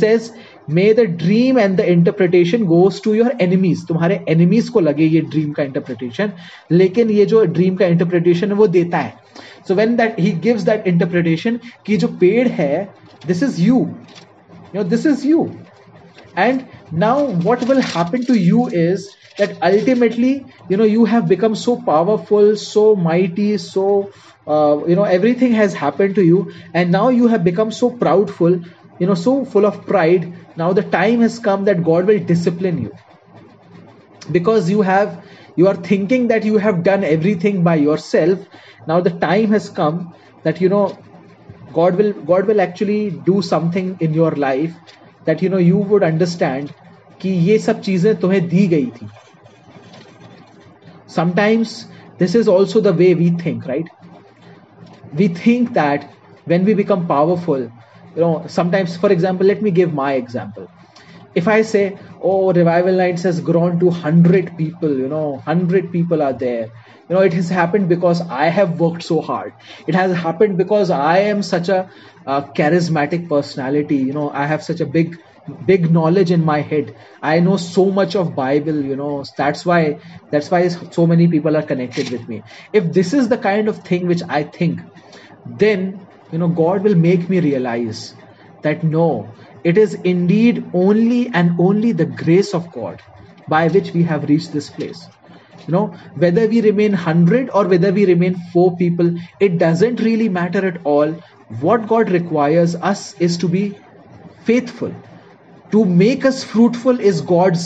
[0.67, 5.05] says may the dream and the interpretation goes to your enemies तुम्हारे enemies को लगे
[5.05, 6.31] ये dream का interpretation
[6.71, 9.15] लेकिन ये जो dream का interpretation है वो देता है
[9.69, 12.89] so when that he gives that interpretation कि जो पेड़ है
[13.27, 13.77] this is you
[14.73, 15.59] you know this is you
[16.37, 21.55] and now what will happen to you is that ultimately you know you have become
[21.55, 24.11] so powerful so mighty so
[24.47, 28.65] uh, you know everything has happened to you and now you have become so proudful
[28.99, 32.81] you know so full of pride now the time has come that god will discipline
[32.83, 32.93] you
[34.31, 35.25] because you have
[35.57, 38.39] you are thinking that you have done everything by yourself
[38.87, 40.85] now the time has come that you know
[41.73, 44.75] god will god will actually do something in your life
[45.25, 46.73] that you know you would understand
[47.23, 49.09] कि ये सब चीजें तुम्हें दी गई थी
[51.17, 51.75] sometimes
[52.19, 53.89] this is also the way we think right
[55.21, 56.09] we think that
[56.53, 57.71] when we become powerful
[58.18, 60.68] you know sometimes for example let me give my example.
[61.40, 61.84] If i say
[62.22, 66.68] oh revival nights has grown to 100 people you know 100 people are there.
[67.10, 69.54] You know it has happened because i have worked so hard.
[69.88, 71.90] It has happened because i am such a,
[72.62, 73.98] charismatic personality.
[73.98, 75.16] You know i have such a big
[75.66, 76.96] big knowledge in my head.
[77.22, 79.24] I know so much of bible you know.
[79.38, 80.00] That's why
[80.32, 82.44] that's why so many people are connected with me.
[82.74, 84.82] If this is the kind of thing which i think
[85.46, 88.02] then you know god will make me realize
[88.64, 89.08] that no
[89.64, 93.02] it is indeed only and only the grace of god
[93.48, 95.08] by which we have reached this place.
[95.68, 100.30] You know whether we remain 100 or whether we remain 4 people it doesn't really
[100.30, 101.16] matter at all.
[101.62, 103.78] What god requires us is to be
[104.46, 104.94] faithful.
[105.72, 107.66] To make us fruitful is god's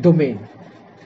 [0.00, 0.48] domain.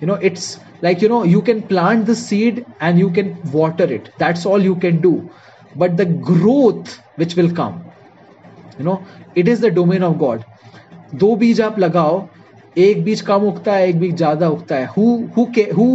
[0.01, 3.85] You know it's like you know you can plant the seed and you can water
[3.85, 4.11] it.
[4.19, 5.31] That's all you can do
[5.76, 7.84] but the growth which will come
[8.78, 9.04] you know
[9.36, 10.46] it is the domain of god
[11.22, 12.28] दो बीज आप लगाओ
[12.78, 15.06] एक बीज कम उगता है एक बीज ज्यादा उगता है who
[15.38, 15.46] who
[15.78, 15.88] who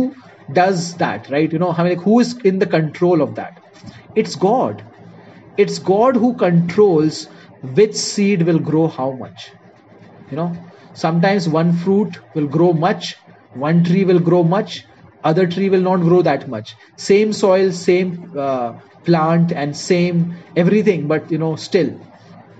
[0.57, 3.61] does that right you know I mean, like, who is in the control of that
[4.15, 4.83] it's god
[5.57, 7.29] it's god who controls
[7.79, 9.47] which seed will grow how much
[10.31, 10.55] you know
[10.93, 13.17] sometimes one fruit will grow much
[13.55, 14.85] one tree will grow much
[15.25, 21.08] other tree will not grow that much same soil same uh, plant and same everything
[21.08, 22.00] but you know still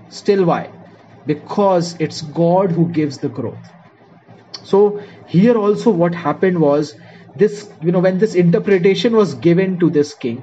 [0.08, 0.70] still why?
[1.26, 3.70] Because it's god who gives the growth.
[4.64, 6.94] So here also what happened was
[7.36, 10.42] this you know when this interpretation was given to this king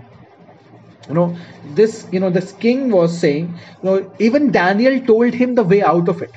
[1.10, 1.38] you know
[1.80, 5.82] this you know this king was saying you know even daniel told him the way
[5.82, 6.32] out of it.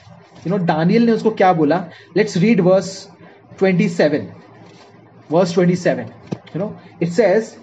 [0.45, 1.93] You know daniel ne usko kya bola?
[2.15, 3.09] Let's read verse
[3.59, 4.33] 27
[5.29, 6.13] verse 27
[6.55, 7.57] you know it says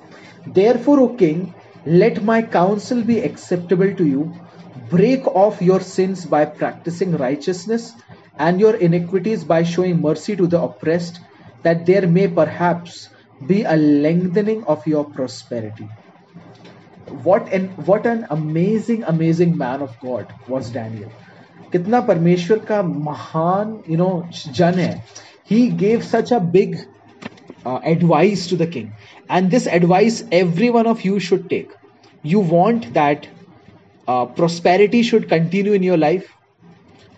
[0.45, 1.53] therefore o king
[1.87, 4.33] let my counsel be acceptable to you
[4.90, 7.92] break off your sins by practicing righteousness
[8.38, 11.20] and your iniquities by showing mercy to the oppressed
[11.62, 13.09] that there may perhaps
[13.46, 15.88] be a lengthening of your prosperity
[17.25, 21.11] what an what an amazing amazing man of god was daniel
[21.72, 24.11] कितना परमेश्वर का महान you know
[24.57, 24.92] जन है
[25.51, 26.75] he gave such a big
[27.90, 28.88] advice to the king
[29.31, 31.72] and this advice every one of you should take
[32.27, 33.27] you want that
[34.09, 36.27] prosperity should continue in your life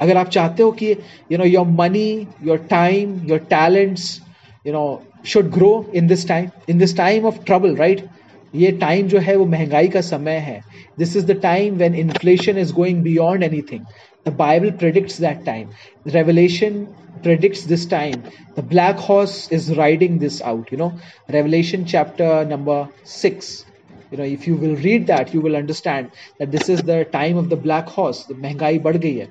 [0.00, 0.90] अगर आप चाहते हो कि
[1.32, 2.08] you know your money
[2.44, 4.20] your time your talents
[4.66, 4.84] you know
[5.26, 8.06] should grow in this time in this time of trouble right
[8.54, 10.60] ये time जो है वो महंगाई का समय है
[10.98, 13.84] this is the time when inflation is going beyond anything
[14.26, 15.74] The Bible predicts that time.
[16.06, 18.22] Revelation predicts this time.
[18.54, 20.72] The black horse is riding this out.
[20.72, 20.98] You know,
[21.30, 23.66] Revelation chapter number 6.
[24.10, 27.36] You know, if you will read that, you will understand that this is the time
[27.36, 28.24] of the black horse.
[28.24, 29.28] The महंगाई बढ़ गई है.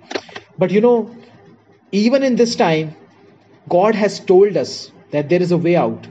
[0.58, 1.16] But you know,
[1.92, 2.96] even in this time,
[3.70, 6.08] God has told us that there is a way out.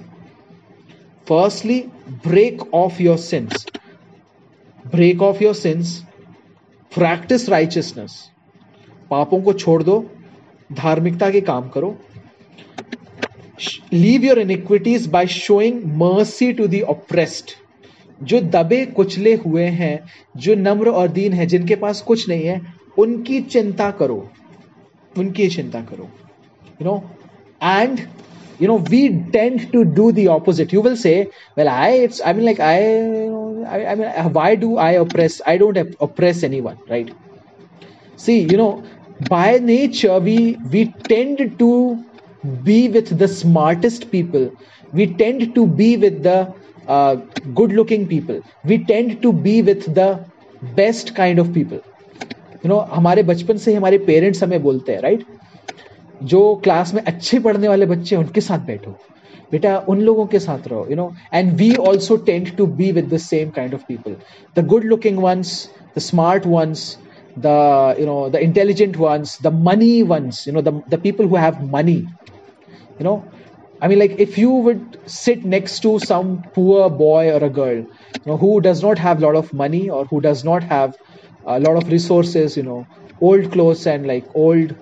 [1.26, 1.90] Firstly,
[2.22, 3.66] break off your sins.
[4.84, 6.04] Break off your sins.
[6.90, 8.20] Practice righteousness.
[9.10, 9.98] पापों को छोड़ दो
[10.72, 11.96] धार्मिकता के काम करो
[13.92, 17.50] leave your iniquities by showing mercy to the oppressed
[18.23, 19.99] जो दबे कुचले हुए हैं,
[20.37, 22.61] जो नम्र और दीन है, जिनके पास कुछ नहीं है,
[22.99, 24.29] उनकी चिंता करो।
[25.17, 26.09] उनकी चिंता करो।
[26.81, 27.03] You know
[27.63, 27.99] and
[28.61, 31.19] you know we tend to do the opposite you will say
[31.57, 35.95] well I it's I mean like I I mean why do I oppress I don't
[36.01, 37.11] oppress anyone right
[38.19, 38.69] see you know
[39.29, 41.71] by nature we we tend to
[42.45, 44.49] be with the smartest people
[44.93, 46.45] we tend to be with the
[46.88, 47.16] uh,
[47.54, 48.42] good-looking people.
[48.64, 50.24] We tend to be with the
[50.74, 51.80] best kind of people.
[52.62, 55.24] You know, हमारे बचपन से हमारे parents हमें बोलते हैं right
[56.32, 58.90] जो class में अच्छे पढ़ने वाले बच्चे उनके साथ बैठो
[59.52, 63.08] बेटा उन लोगों के साथ रहो you know and we also tend to be with
[63.14, 64.16] the same kind of people
[64.56, 65.54] the good looking ones
[65.96, 66.96] the smart ones
[67.36, 71.36] the you know the intelligent ones the money ones you know the, the people who
[71.36, 72.06] have money
[72.98, 73.24] you know
[73.80, 77.78] i mean like if you would sit next to some poor boy or a girl
[77.78, 80.96] you know who does not have a lot of money or who does not have
[81.44, 82.80] a lot of resources you know
[83.20, 84.74] old clothes and like old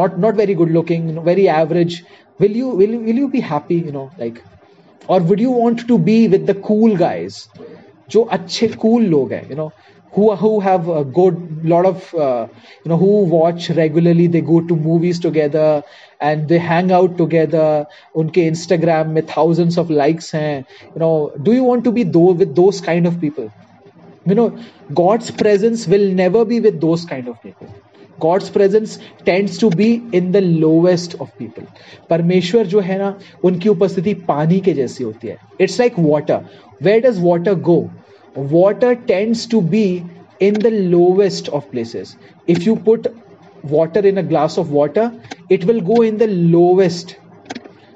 [0.00, 2.02] not not very good looking very average
[2.38, 4.42] will you will, will you be happy you know like
[5.08, 7.46] or would you want to be with the cool guys
[8.10, 9.70] जो अच्छे cool लोग हैं you know
[10.14, 11.36] who who have a good
[11.72, 12.46] lot of uh,
[12.84, 15.66] you know who watch regularly they go to movies together
[16.20, 17.66] and they hang out together
[18.22, 21.12] unke instagram में thousands of likes hain you know
[21.48, 23.52] do you want to be though with those kind of people
[24.26, 24.48] you know
[25.02, 27.78] god's presence will never be with those kind of people
[28.20, 31.66] God's presence tends to be in the lowest of people
[32.10, 33.08] परमेश्वर जो है ना
[33.44, 36.44] उनकी उपस्थिति पानी के जैसी होती है it's like water
[36.82, 37.78] where does water go
[38.36, 39.84] water tends to B
[40.40, 42.16] in the lowest of places
[42.48, 43.08] if you put
[43.71, 45.11] water in a glass of water
[45.49, 47.15] it will go in the lowest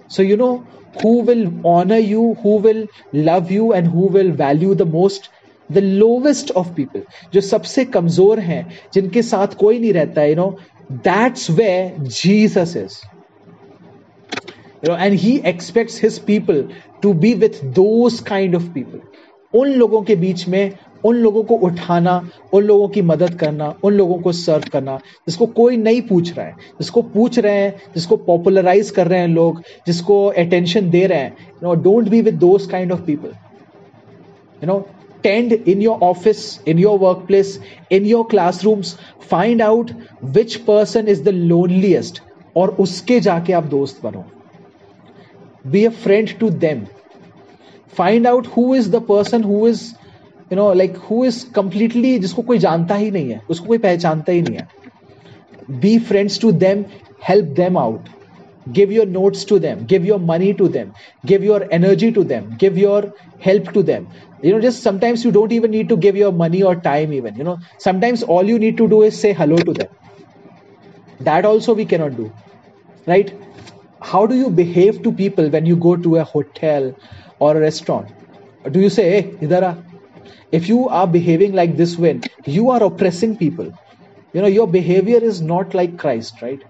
[0.08, 0.54] so you know
[1.02, 5.30] who will honor you who will love you and who will value the most
[5.72, 7.02] the lowest of people
[7.34, 8.62] जो सबसे कमज़ोर हैं
[8.94, 10.50] जिनके साथ नहीं रहता है you know
[10.92, 12.98] that's way Jesus is
[14.84, 16.60] you know and he expects his people
[17.04, 19.02] to be with those kind of people
[19.56, 20.74] उन लोगों के बीच में
[21.06, 25.46] उन लोगों को उठाना, उन लोगों की मदद करना, उन लोगों को सर्व करना, जिसको
[25.46, 29.62] कोई नहीं पूछ रहा है, जिसको पूछ रहे हैं, जिसको पॉपुलराइज कर रहे हैं लोग,
[29.88, 33.34] जिसको अटेंशन दे रहे हैं you know don't be with those kind of people
[34.62, 34.80] you know
[35.24, 37.60] tend in your office in your workplace
[37.92, 38.24] in your
[38.64, 38.96] classrooms
[39.30, 39.92] find out
[40.36, 42.22] which person is the loneliest
[42.58, 44.24] और उसके जाके आप दोस्त बनो।
[45.68, 46.86] Be a friend to them
[47.98, 49.84] find out who is the person who is
[50.51, 54.33] you know like who is completely जिसको कोई जानता ही नहीं है उसको कोई पहचानता
[54.33, 54.69] ही नहीं है
[55.85, 56.85] be friends to them
[57.29, 58.09] help them out
[58.79, 60.93] give your notes to them give your money to them
[61.31, 63.01] give your energy to them give your
[63.47, 64.07] help to them
[64.43, 67.37] you know just sometimes you don't even need to give your money or time even
[67.43, 67.57] you know
[67.87, 69.89] sometimes all you need to do is say hello to them
[71.21, 72.31] that also we cannot do
[73.07, 73.33] right
[74.13, 76.95] how do you behave to people when you go to a hotel
[77.39, 78.09] or a restaurant
[78.77, 79.75] do you say hey idara
[80.53, 83.71] if you are behaving like this when you are oppressing people
[84.33, 86.65] you know your behavior is not like christ right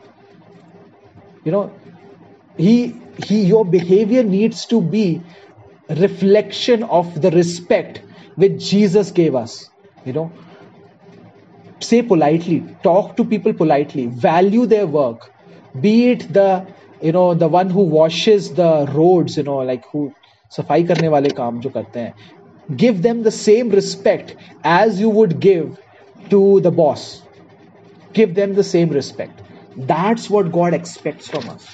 [1.45, 1.65] you know
[2.57, 2.77] he
[3.23, 5.21] he your behavior needs to be
[5.89, 8.03] reflection of the respect
[8.37, 9.69] which Jesus gave us.
[10.05, 10.33] You know,
[11.81, 15.31] say politely, talk to people politely, value their work,
[15.81, 16.67] be it the
[17.03, 20.13] you know the one who washes the roads, you know, like who
[20.57, 22.15] सफाई करने वाले काम जो करते हैं
[22.77, 25.79] give them the same respect as you would give
[26.31, 27.23] to the boss.
[28.13, 29.43] Give them the same respect.
[29.77, 31.67] That's what God expects from us.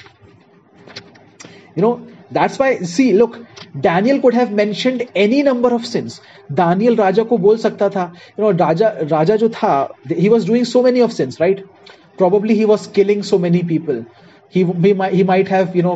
[1.75, 6.21] You know, that's why, see, look, Daniel could have mentioned any number of since
[6.61, 9.73] Daniel राजा को बोल सकता था you no राजा राजा जो था
[10.13, 11.65] he was doing so many of since right
[12.21, 14.01] probably he was killing so many people
[14.55, 15.93] he he might, he might have you know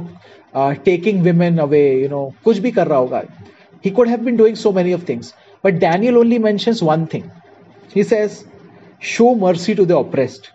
[0.54, 2.60] uh, taking women away you know kuch
[3.84, 6.18] bhi kar raha hoga he could have been doing so many of things but daniel
[6.18, 7.30] only mentions one thing
[7.94, 8.44] he says
[8.98, 10.50] show mercy to the oppressed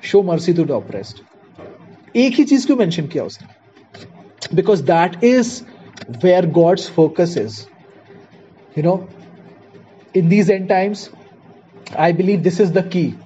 [0.00, 1.22] show mercy to the oppressed
[2.16, 3.46] एक ही चीज क्यों mention किया उसने
[4.54, 5.64] because that is
[6.20, 7.66] where God's focus is.
[8.74, 9.08] You know,
[10.14, 11.10] in these end times,
[11.96, 13.16] I believe this is the key.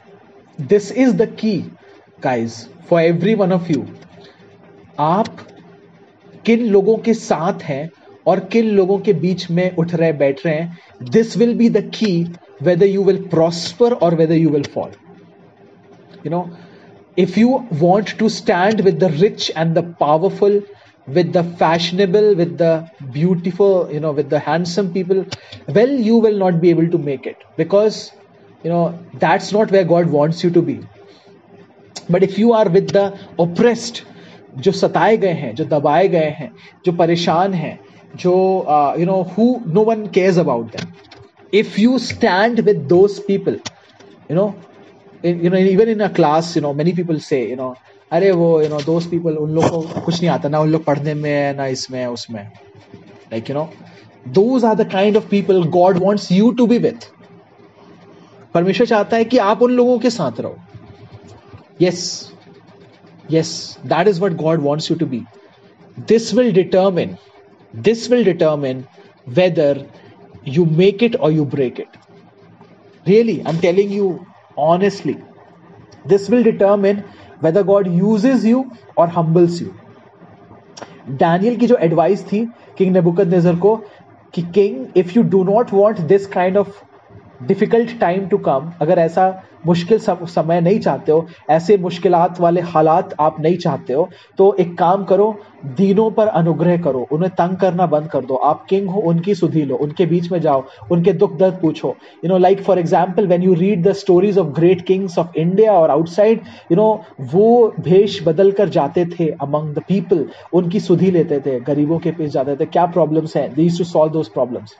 [0.58, 1.70] This is the key,
[2.20, 3.86] guys, for every one of you.
[4.98, 5.28] आप
[6.46, 7.90] किन लोगों के साथ हैं
[8.27, 11.77] और किन लोगों के बीच में उठ रहे, बैठ रहे हैं this will be the
[11.77, 14.91] key whether you will prosper और whether you will fall
[16.25, 16.49] you know
[17.17, 20.61] if you want to stand with the rich and the powerful
[21.09, 25.25] with the fashionable with the beautiful you know with handsome people
[25.69, 28.11] well you will not be able to make it because
[28.65, 30.79] you know that's not where God wants you to be
[32.11, 33.97] but if you are with the oppressed
[34.57, 36.51] जो सताए गए हैं, जो दबाए गए हैं,
[36.85, 37.79] जो परेशान हैं
[38.15, 38.33] जो
[38.99, 40.91] you know who no one cares about them
[41.53, 42.87] if you stand with
[43.27, 43.57] people
[44.29, 44.53] you know
[45.23, 47.73] in, you know even in a class you know many people say you know
[48.11, 50.83] अरे वो यू नो दोस्त people उन लोग को कुछ नहीं आता ना उन लोग
[50.85, 53.63] पढ़ने में ना इसमें उसमें like you know
[54.33, 57.07] those are the kind of people God wants you to be with
[58.53, 60.55] परमेश्वर चाहता है कि आप उन लोगों के साथ रहो।
[61.81, 62.03] Yes
[63.31, 63.55] yes
[63.85, 65.21] that is what God wants you to be
[66.07, 67.15] this will determine
[67.88, 68.84] this will determine
[69.28, 69.84] whether
[70.44, 71.88] you make it or you break it.
[73.06, 74.26] Really, I'm telling you
[74.56, 75.18] honestly.
[76.04, 77.04] This will determine
[77.40, 78.64] whether God uses you
[78.96, 79.74] or humbles you.
[81.20, 82.38] Daniel की जो advice थी
[82.78, 83.74] king Nebuchadnezzar को
[84.34, 86.82] कि king if you do not want this kind of
[87.47, 93.13] difficult time to come अगर ऐसा मुश्किल समय नहीं चाहते हो, ऐसे मुश्किल वाले हालात
[93.19, 95.35] आप नहीं चाहते हो तो एक काम करो,
[95.67, 99.63] दीनों पर अनुग्रह करो, उन्हें तंग करना बंद कर दो। आप किंग हो, उनकी सुधी
[99.63, 103.43] लो, उनके बीच में जाओ, उनके दुख दर्द पूछो। You know like for example when
[103.43, 106.41] you read the stories of great kings of India और आउटसाइड
[106.71, 106.89] यू नो
[107.33, 112.11] वो भेष बदल कर जाते थे अमंग द पीपल उनकी सुधी लेते थे, गरीबों के
[112.11, 113.53] पेश जाते थे। क्या प्रॉब्लम्स हैं?
[113.53, 114.75] These to solve those problems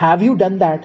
[0.00, 0.84] have you done that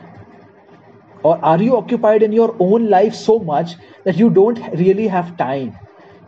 [1.24, 5.38] or are you occupied in your own life so much that you don't really have
[5.38, 5.74] time?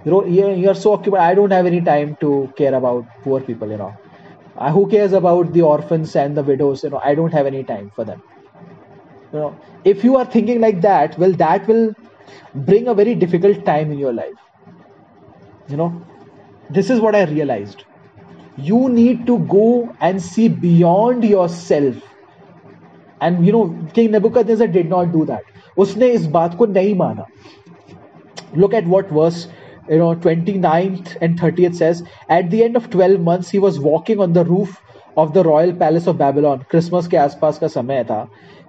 [0.06, 3.70] You know you're so occupied i don't have any time to care about poor people
[3.70, 3.94] you know.
[4.58, 7.64] Uh, who cares about the orphans and the widows you know i don't have any
[7.64, 8.22] time for them.
[9.34, 11.94] You know if you are thinking like that well that will
[12.54, 14.40] bring a very difficult time in your life.
[15.68, 15.90] You know
[16.70, 17.84] this is what i realized.
[18.58, 21.98] You need to go and see beyond yourself
[23.23, 27.27] and you know king नेबुकदनेजर did not do that उसने इस बात को नहीं माना
[28.55, 29.49] look at what verse
[29.89, 34.21] you know 29th and 30th says at the end of 12 months he was walking
[34.21, 34.81] on the roof
[35.17, 38.21] of the royal palace of babylon christmas के आसपास का समय था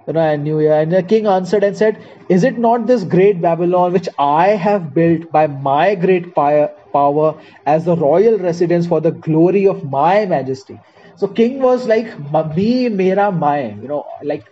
[0.08, 1.98] you know and new year and the king answered and said
[2.36, 7.34] is it not this great babylon which i have built by my great power
[7.74, 10.78] as the royal residence for the glory of my majesty
[11.15, 12.07] So king was like,
[12.55, 14.45] me, mera, my, you know, like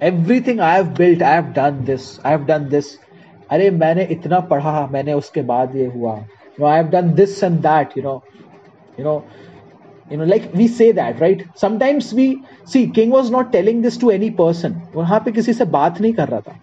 [0.00, 2.98] everything I have built, I have done this, I have done this.
[3.50, 6.14] अरे मैंने इतना पढ़ा मैंने उसके बाद ये हुआ
[6.56, 8.22] you know I have done this and that you know
[8.98, 9.24] you know
[10.10, 12.26] you know like we say that right sometimes we
[12.64, 16.12] see king was not telling this to any person वहाँ पे किसी से बात नहीं
[16.14, 16.58] कर रहा था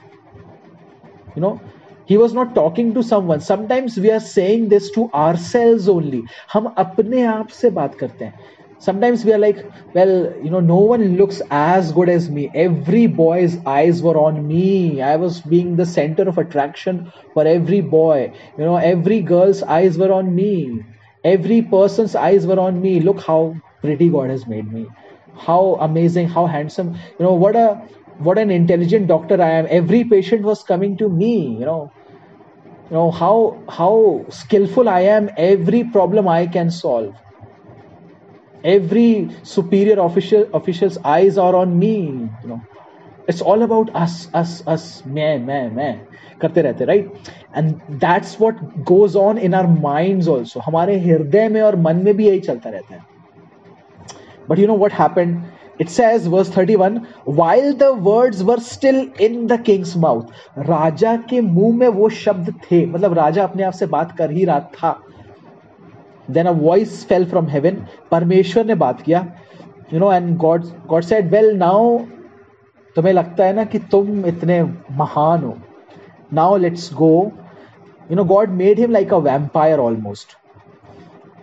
[1.35, 1.59] you know
[2.07, 6.21] he was not talking to someone sometimes we are saying this to ourselves only
[6.53, 9.59] हम अपने आप से बात करते हैं sometimes we are like
[9.93, 10.13] well
[10.43, 12.49] you know no one looks as good as me.
[12.53, 15.01] Every boy's eyes were on me.
[15.01, 18.33] I was being the center of attraction for every boy.
[18.57, 20.83] You know every girl's eyes were on me.
[21.23, 22.99] Every person's eyes were on me.
[22.99, 24.87] Look how pretty god has made me.
[25.37, 26.93] How amazing how handsome.
[27.19, 27.67] You know what a
[28.29, 29.67] what an intelligent doctor i am.
[29.69, 31.91] Every patient was coming to me you know.
[32.89, 33.35] You know how
[33.69, 37.13] how skillful i am every problem i can solve
[38.63, 41.95] every superior official official's eyes are on me
[42.43, 42.61] you know
[43.27, 45.93] it's all about us us us मैं मैं मैं
[46.41, 47.13] करते रहते right
[47.57, 52.15] and that's what goes on in our minds also हमारे हृदय में और मन में
[52.17, 53.07] भी यही चलता रहता है
[54.49, 55.41] but you know what happened
[55.81, 56.95] it says verse 31
[57.35, 58.97] while the words were still
[59.27, 60.33] in the king's mouth
[60.69, 64.43] राजा के मुँह में वो शब्द थे मतलब राजा अपने आप से बात कर ही
[64.45, 64.91] रहा था
[66.29, 69.25] then a voice fell from heaven परमेश्वर ने बात किया
[69.93, 71.97] you know and God God said well now
[72.95, 74.61] तुम्हें लगता है ना कि तुम इतने
[74.91, 75.57] महान हो।
[76.33, 77.11] Now let's go
[78.11, 80.37] you know God made him like a vampire almost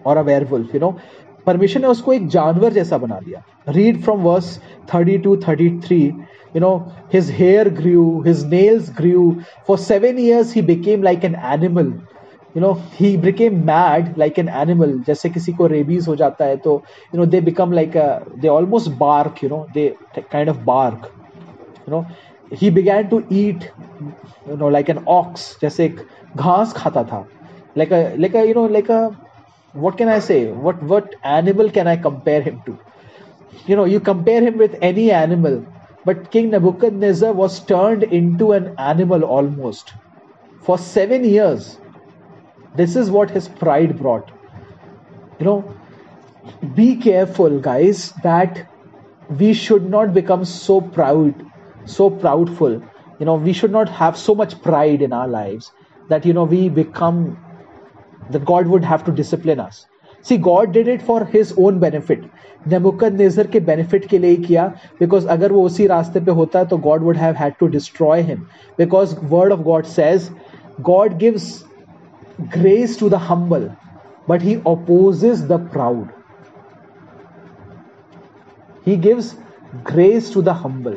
[0.06, 0.90] और अ वेयरवुल्फ यू नो
[1.46, 4.58] परमेश्वर ने उसको एक जानवर जैसा बना दिया read from verse
[4.94, 6.02] thirty two thirty three
[6.56, 6.76] you know
[7.12, 9.30] his hair grew his nails grew
[9.66, 11.92] for seven years he became like an animal.
[12.56, 16.56] You know he became mad like an animal जैसे किसी को rabies हो जाता है
[16.56, 16.82] तो
[17.14, 17.96] you know they become like
[18.40, 19.88] they almost bark you know they
[20.18, 21.10] kind of bark
[21.88, 22.04] you know
[22.52, 23.64] he began to eat
[24.48, 26.00] you know like an ox जैसे एक
[26.36, 27.26] घास खाता था.
[27.78, 28.90] Like like you know like
[29.74, 32.74] what can I say what what animal can I compare him to
[33.70, 35.62] you know you compare him with any animal
[36.06, 36.84] but king नबुक
[37.36, 38.02] was turn
[38.36, 39.94] into an animal almost
[40.66, 41.76] for seven years
[42.75, 44.31] this is what his pride brought.
[45.39, 45.75] You know,
[46.75, 48.67] be careful, guys, that
[49.39, 51.45] we should not become so proud,
[51.85, 52.81] so proudful.
[53.19, 55.71] You know, we should not have so much pride in our lives
[56.09, 57.37] that, you know, we become,
[58.29, 59.85] that God would have to discipline us.
[60.23, 62.29] See, God did it for his own benefit.
[62.67, 64.65] नेबुकद नेजर के benefit के लिए ही किया
[64.99, 68.39] because अगर वो उसी रास्ते पे होता तो God would have had to destroy him
[68.77, 70.29] because word of God says
[70.89, 71.47] God gives
[72.38, 73.70] grace to the humble
[74.28, 76.06] but he opposes the proud
[78.86, 79.36] he gives
[79.86, 80.96] grace to the humble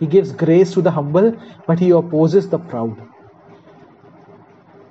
[0.00, 1.36] he gives grace to the humble,
[1.66, 2.98] but he opposes the proud.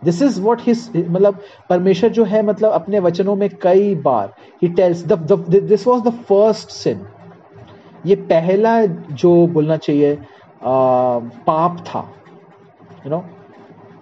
[0.04, 1.39] This is what his मतलब
[1.70, 6.70] परमेश्वर जो है मतलब अपने वचनों में कई बार he tells this was the first
[6.72, 7.02] sin
[8.06, 8.72] ये पहला
[9.14, 10.16] जो बोलना चाहिए
[10.64, 12.08] पाप था
[13.06, 13.24] you know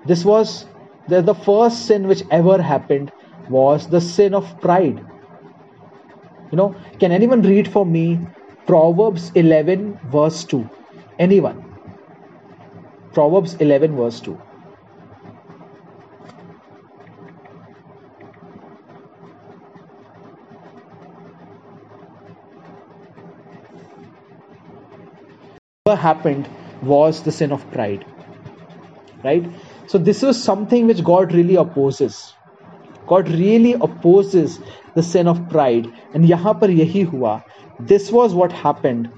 [0.08, 0.66] This was
[1.10, 3.12] the, the first sin which ever happened
[3.50, 5.06] was the sin of pride.
[6.52, 8.20] You know, can anyone read for me
[8.66, 10.70] Proverbs 11 verse 2?
[11.20, 11.64] Anyone?
[13.12, 14.42] Proverbs 11 verse 2.
[25.98, 26.48] happened
[26.84, 28.06] was the sin of pride
[29.25, 29.49] Right?
[29.87, 32.35] So, this was something which God really opposes.
[33.07, 34.61] God really opposes
[34.95, 35.89] the sin of pride.
[36.15, 37.45] And yahan par yahi hua.
[37.81, 39.11] This was what happened.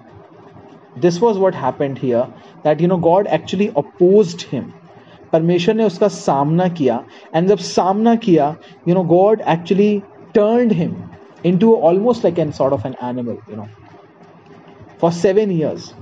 [0.97, 2.26] This was what happened here.
[2.62, 4.72] That, you know, God actually opposed him.
[5.32, 7.03] परमेश्वर ने उसका सामना किया
[7.34, 8.45] and जब सामना किया
[8.88, 9.88] you know God actually
[10.34, 10.92] turned him
[11.51, 13.66] into almost like an sort of N animal you know
[15.01, 15.92] for seven years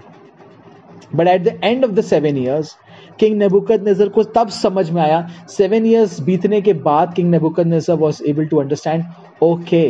[1.15, 2.77] but at the end of the seven years
[3.20, 3.38] king
[3.88, 7.30] Nebuchadnezzar को तब समझ में आया सेवन ईयर्स बीतने के बाद king
[7.74, 9.04] Nebuchadnezzar was able to understand
[9.44, 9.84] okay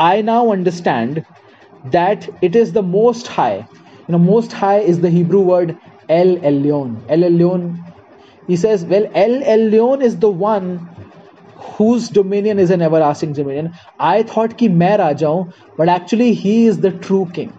[0.00, 1.22] I now understand
[1.92, 5.72] that it is the most high you know most high is the Hebrew word
[6.10, 7.70] El Elyon El Elyon
[8.46, 10.88] he says, well, el elyon is the one
[11.56, 13.72] whose dominion is an everlasting dominion.
[13.98, 17.52] I thought ki main raja hu but actually he is the true king.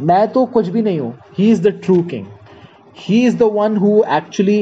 [0.00, 2.24] मैं तो कुछ भी नहीं हूँ he is the true king
[2.99, 4.59] he is the one who actually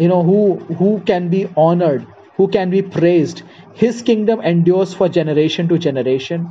[0.00, 0.40] you know who
[0.80, 2.08] who can be honoured
[2.40, 3.40] who can be praised
[3.78, 6.44] his kingdom endures for generation to generation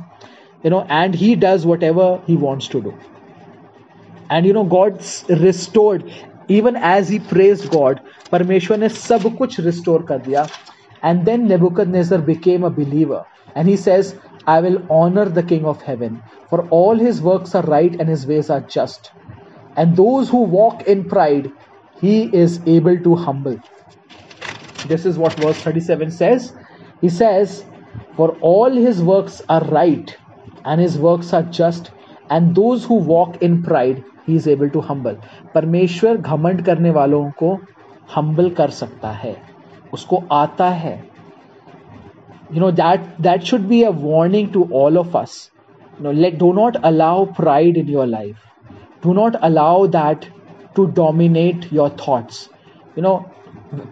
[0.66, 2.92] you know and he does whatever he wants to do
[4.36, 6.04] and you know god's restored
[6.58, 8.04] even as he praised god
[8.34, 10.46] परमेश्वर ने सब कुछ restore कर दिया
[11.02, 13.24] and then Nebuchadnezzar became a believer
[13.56, 14.14] and he says
[14.46, 18.26] I will honor the King of heaven, for all his works are right and his
[18.26, 19.10] ways are just.
[19.76, 21.50] And those who walk in pride,
[22.00, 23.58] he is able to humble.
[24.86, 26.52] This is what verse 37 says.
[27.00, 27.64] He says,
[28.16, 30.16] For all his works are right
[30.64, 31.90] and his works are just,
[32.28, 35.16] and those who walk in pride, he is able to humble.
[35.54, 37.58] परमेश्वर घमंड करने वालों को
[38.16, 39.36] humble कर सकता है
[39.94, 40.98] उसको आता है
[42.52, 45.34] you know that that should be a warning to all of us
[45.96, 48.38] you know let do not allow pride in your life
[49.04, 50.28] do not allow that
[50.74, 52.48] to dominate your thoughts
[52.96, 53.16] you know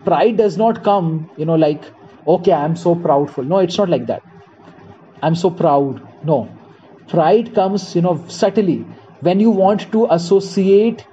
[0.04, 1.90] pride does not come you know like
[2.26, 4.22] okay i'm so proudful no it's not like that
[5.22, 6.40] i'm so proud no
[7.08, 8.78] pride comes you know subtly
[9.20, 11.06] when you want to associate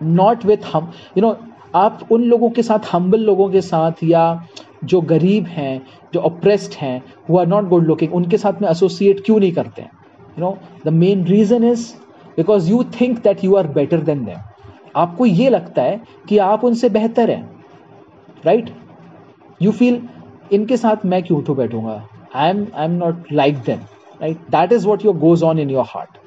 [0.00, 1.36] not with hum you know
[1.76, 4.22] आप उन लोगों के साथ humble लोगों के साथ या
[4.92, 5.80] जो गरीब हैं
[6.14, 9.82] जो अप्रेस्ड हैं who are not good looking उनके साथ में एसोसिएट क्यों नहीं करते
[9.82, 9.90] हैं
[10.38, 11.92] you know the main reason is
[12.36, 14.38] because you think that you are better than them
[14.96, 17.42] आपको ये लगता है कि आप उनसे बेहतर हैं
[18.46, 18.70] राइट
[19.62, 20.00] यू फील
[20.52, 22.02] इनके साथ मैं क्यों उठो बैठूंगा
[22.34, 23.80] I am I am not like them
[24.22, 26.18] right that is what your goes on in your heart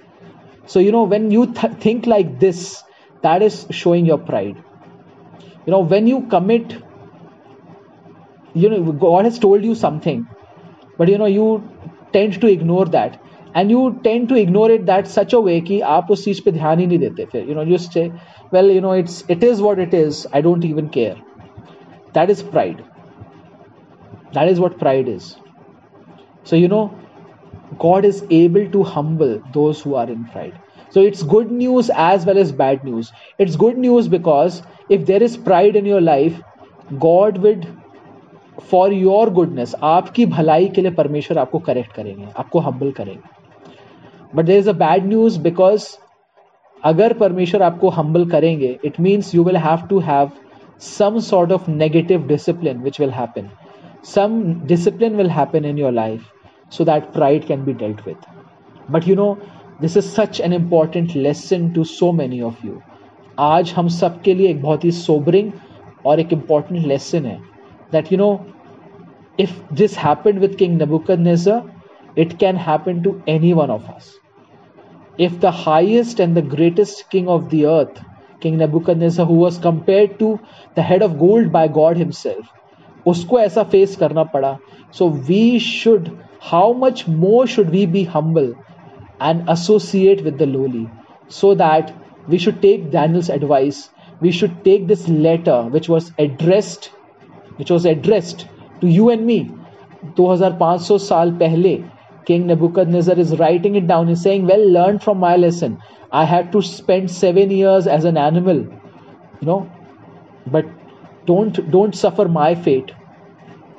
[0.67, 2.83] so you know when you th- think like this
[3.23, 4.57] that is showing your pride
[5.65, 6.75] you know when you commit
[8.55, 10.27] you know god has told you something
[10.97, 11.47] but you know you
[12.13, 13.19] tend to ignore that
[13.55, 16.51] and you tend to ignore it that such a way कि आप उस चीज पे
[16.51, 18.05] ध्यान ही नहीं देते फिर you know you say
[18.53, 21.15] well you know it's it is what it is I don't even care
[22.17, 22.83] that is pride
[24.33, 25.35] that is what pride is
[26.51, 26.83] so you know
[27.79, 30.57] God is able to humble those who are in pride
[30.95, 35.23] so it's good news as well as bad news it's good news because if there
[35.23, 36.41] is pride in your life
[36.99, 37.69] God would
[38.71, 43.34] for your goodness आपकी भलाई के लिए परमेश्वर आपको correct करेंगे आपको humble करेंगे
[44.35, 45.87] but there is a bad news because
[46.85, 50.31] अगर परमेश्वर आपको हम्बल करेंगे it means you will have to have
[50.81, 53.49] some sort of negative discipline which will happen
[54.03, 56.31] some discipline will happen in your life
[56.69, 58.17] so that pride can be dealt with
[58.89, 59.37] but you know
[59.79, 62.81] this is such an important lesson to so many of you
[63.39, 65.51] आज हम सबके लिए एक बहुत ही sobering
[66.05, 67.37] और एक important lesson है
[67.93, 68.31] that you know
[69.37, 71.61] if this happened with king nebuchadnezzar
[72.15, 74.09] it can happen to any one of us.
[75.17, 78.01] If the highest and the greatest king of the earth,
[78.39, 80.39] King Nebuchadnezzar, who was compared to
[80.75, 82.51] the head of gold by God Himself,
[83.07, 84.57] उसको ऐसा face करना पड़ा
[84.91, 88.53] so we should how much more should we be humble
[89.19, 90.89] and associate with the lowly
[91.27, 91.93] so that
[92.27, 96.89] we should take Daniel's advice we should take this letter which was addressed
[97.57, 98.47] which was addressed
[98.81, 99.39] to you and me
[100.15, 101.75] 2500 साल पहले
[102.26, 104.08] King Nebuchadnezzar is writing it down.
[104.08, 105.80] He's saying, Well, learn from my lesson.
[106.10, 109.70] I had to spend seven years as an animal, you know,
[110.46, 110.66] but
[111.26, 112.92] don't don't suffer my fate.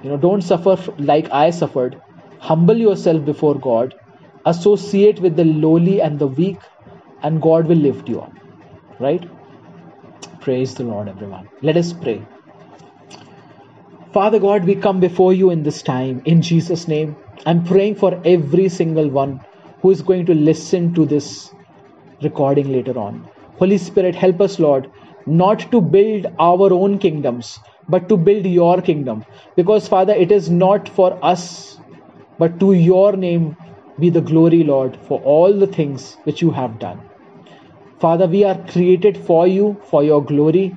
[0.04, 2.02] You know, don't suffer like I suffered.
[2.40, 3.96] Humble yourself before God.
[4.46, 6.60] Associate with the lowly and the weak,
[7.22, 8.34] and God will lift you up.
[9.00, 9.30] Right?
[10.42, 11.50] Praise the Lord, everyone.
[11.62, 12.22] Let us pray.
[14.14, 17.18] Father God, we come before you in this time in Jesus' name.
[17.48, 19.40] I'm praying for every single one
[19.82, 21.50] who is going to listen to this
[22.22, 23.30] recording later on.
[23.58, 24.92] Holy Spirit, help us, Lord,
[25.26, 29.24] not to build our own kingdoms, but to build your kingdom.
[29.56, 31.80] Because, Father, it is not for us,
[32.38, 33.56] but to your name
[33.98, 37.00] be the glory, Lord, for all the things which you have done.
[38.00, 40.76] Father, we are created for you, for your glory,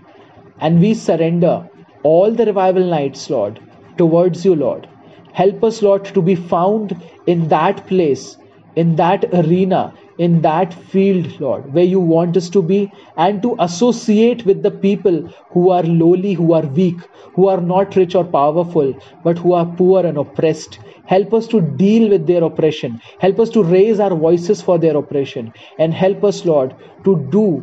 [0.60, 1.68] and we surrender
[2.04, 3.58] all the revival nights, Lord,
[3.98, 4.88] towards you, Lord.
[5.32, 8.36] Help us, Lord, to be found in that place,
[8.76, 13.56] in that arena, in that field, Lord, where you want us to be, and to
[13.58, 17.00] associate with the people who are lowly, who are weak,
[17.34, 20.78] who are not rich or powerful, but who are poor and oppressed.
[21.06, 23.00] Help us to deal with their oppression.
[23.18, 25.52] Help us to raise our voices for their oppression.
[25.78, 27.58] And help us, Lord, to do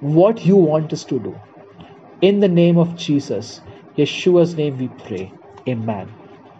[0.00, 1.34] what you want us to do.
[2.20, 3.60] In the name of Jesus.
[3.96, 5.32] Yeshua's name we pray.
[5.68, 6.23] Amen.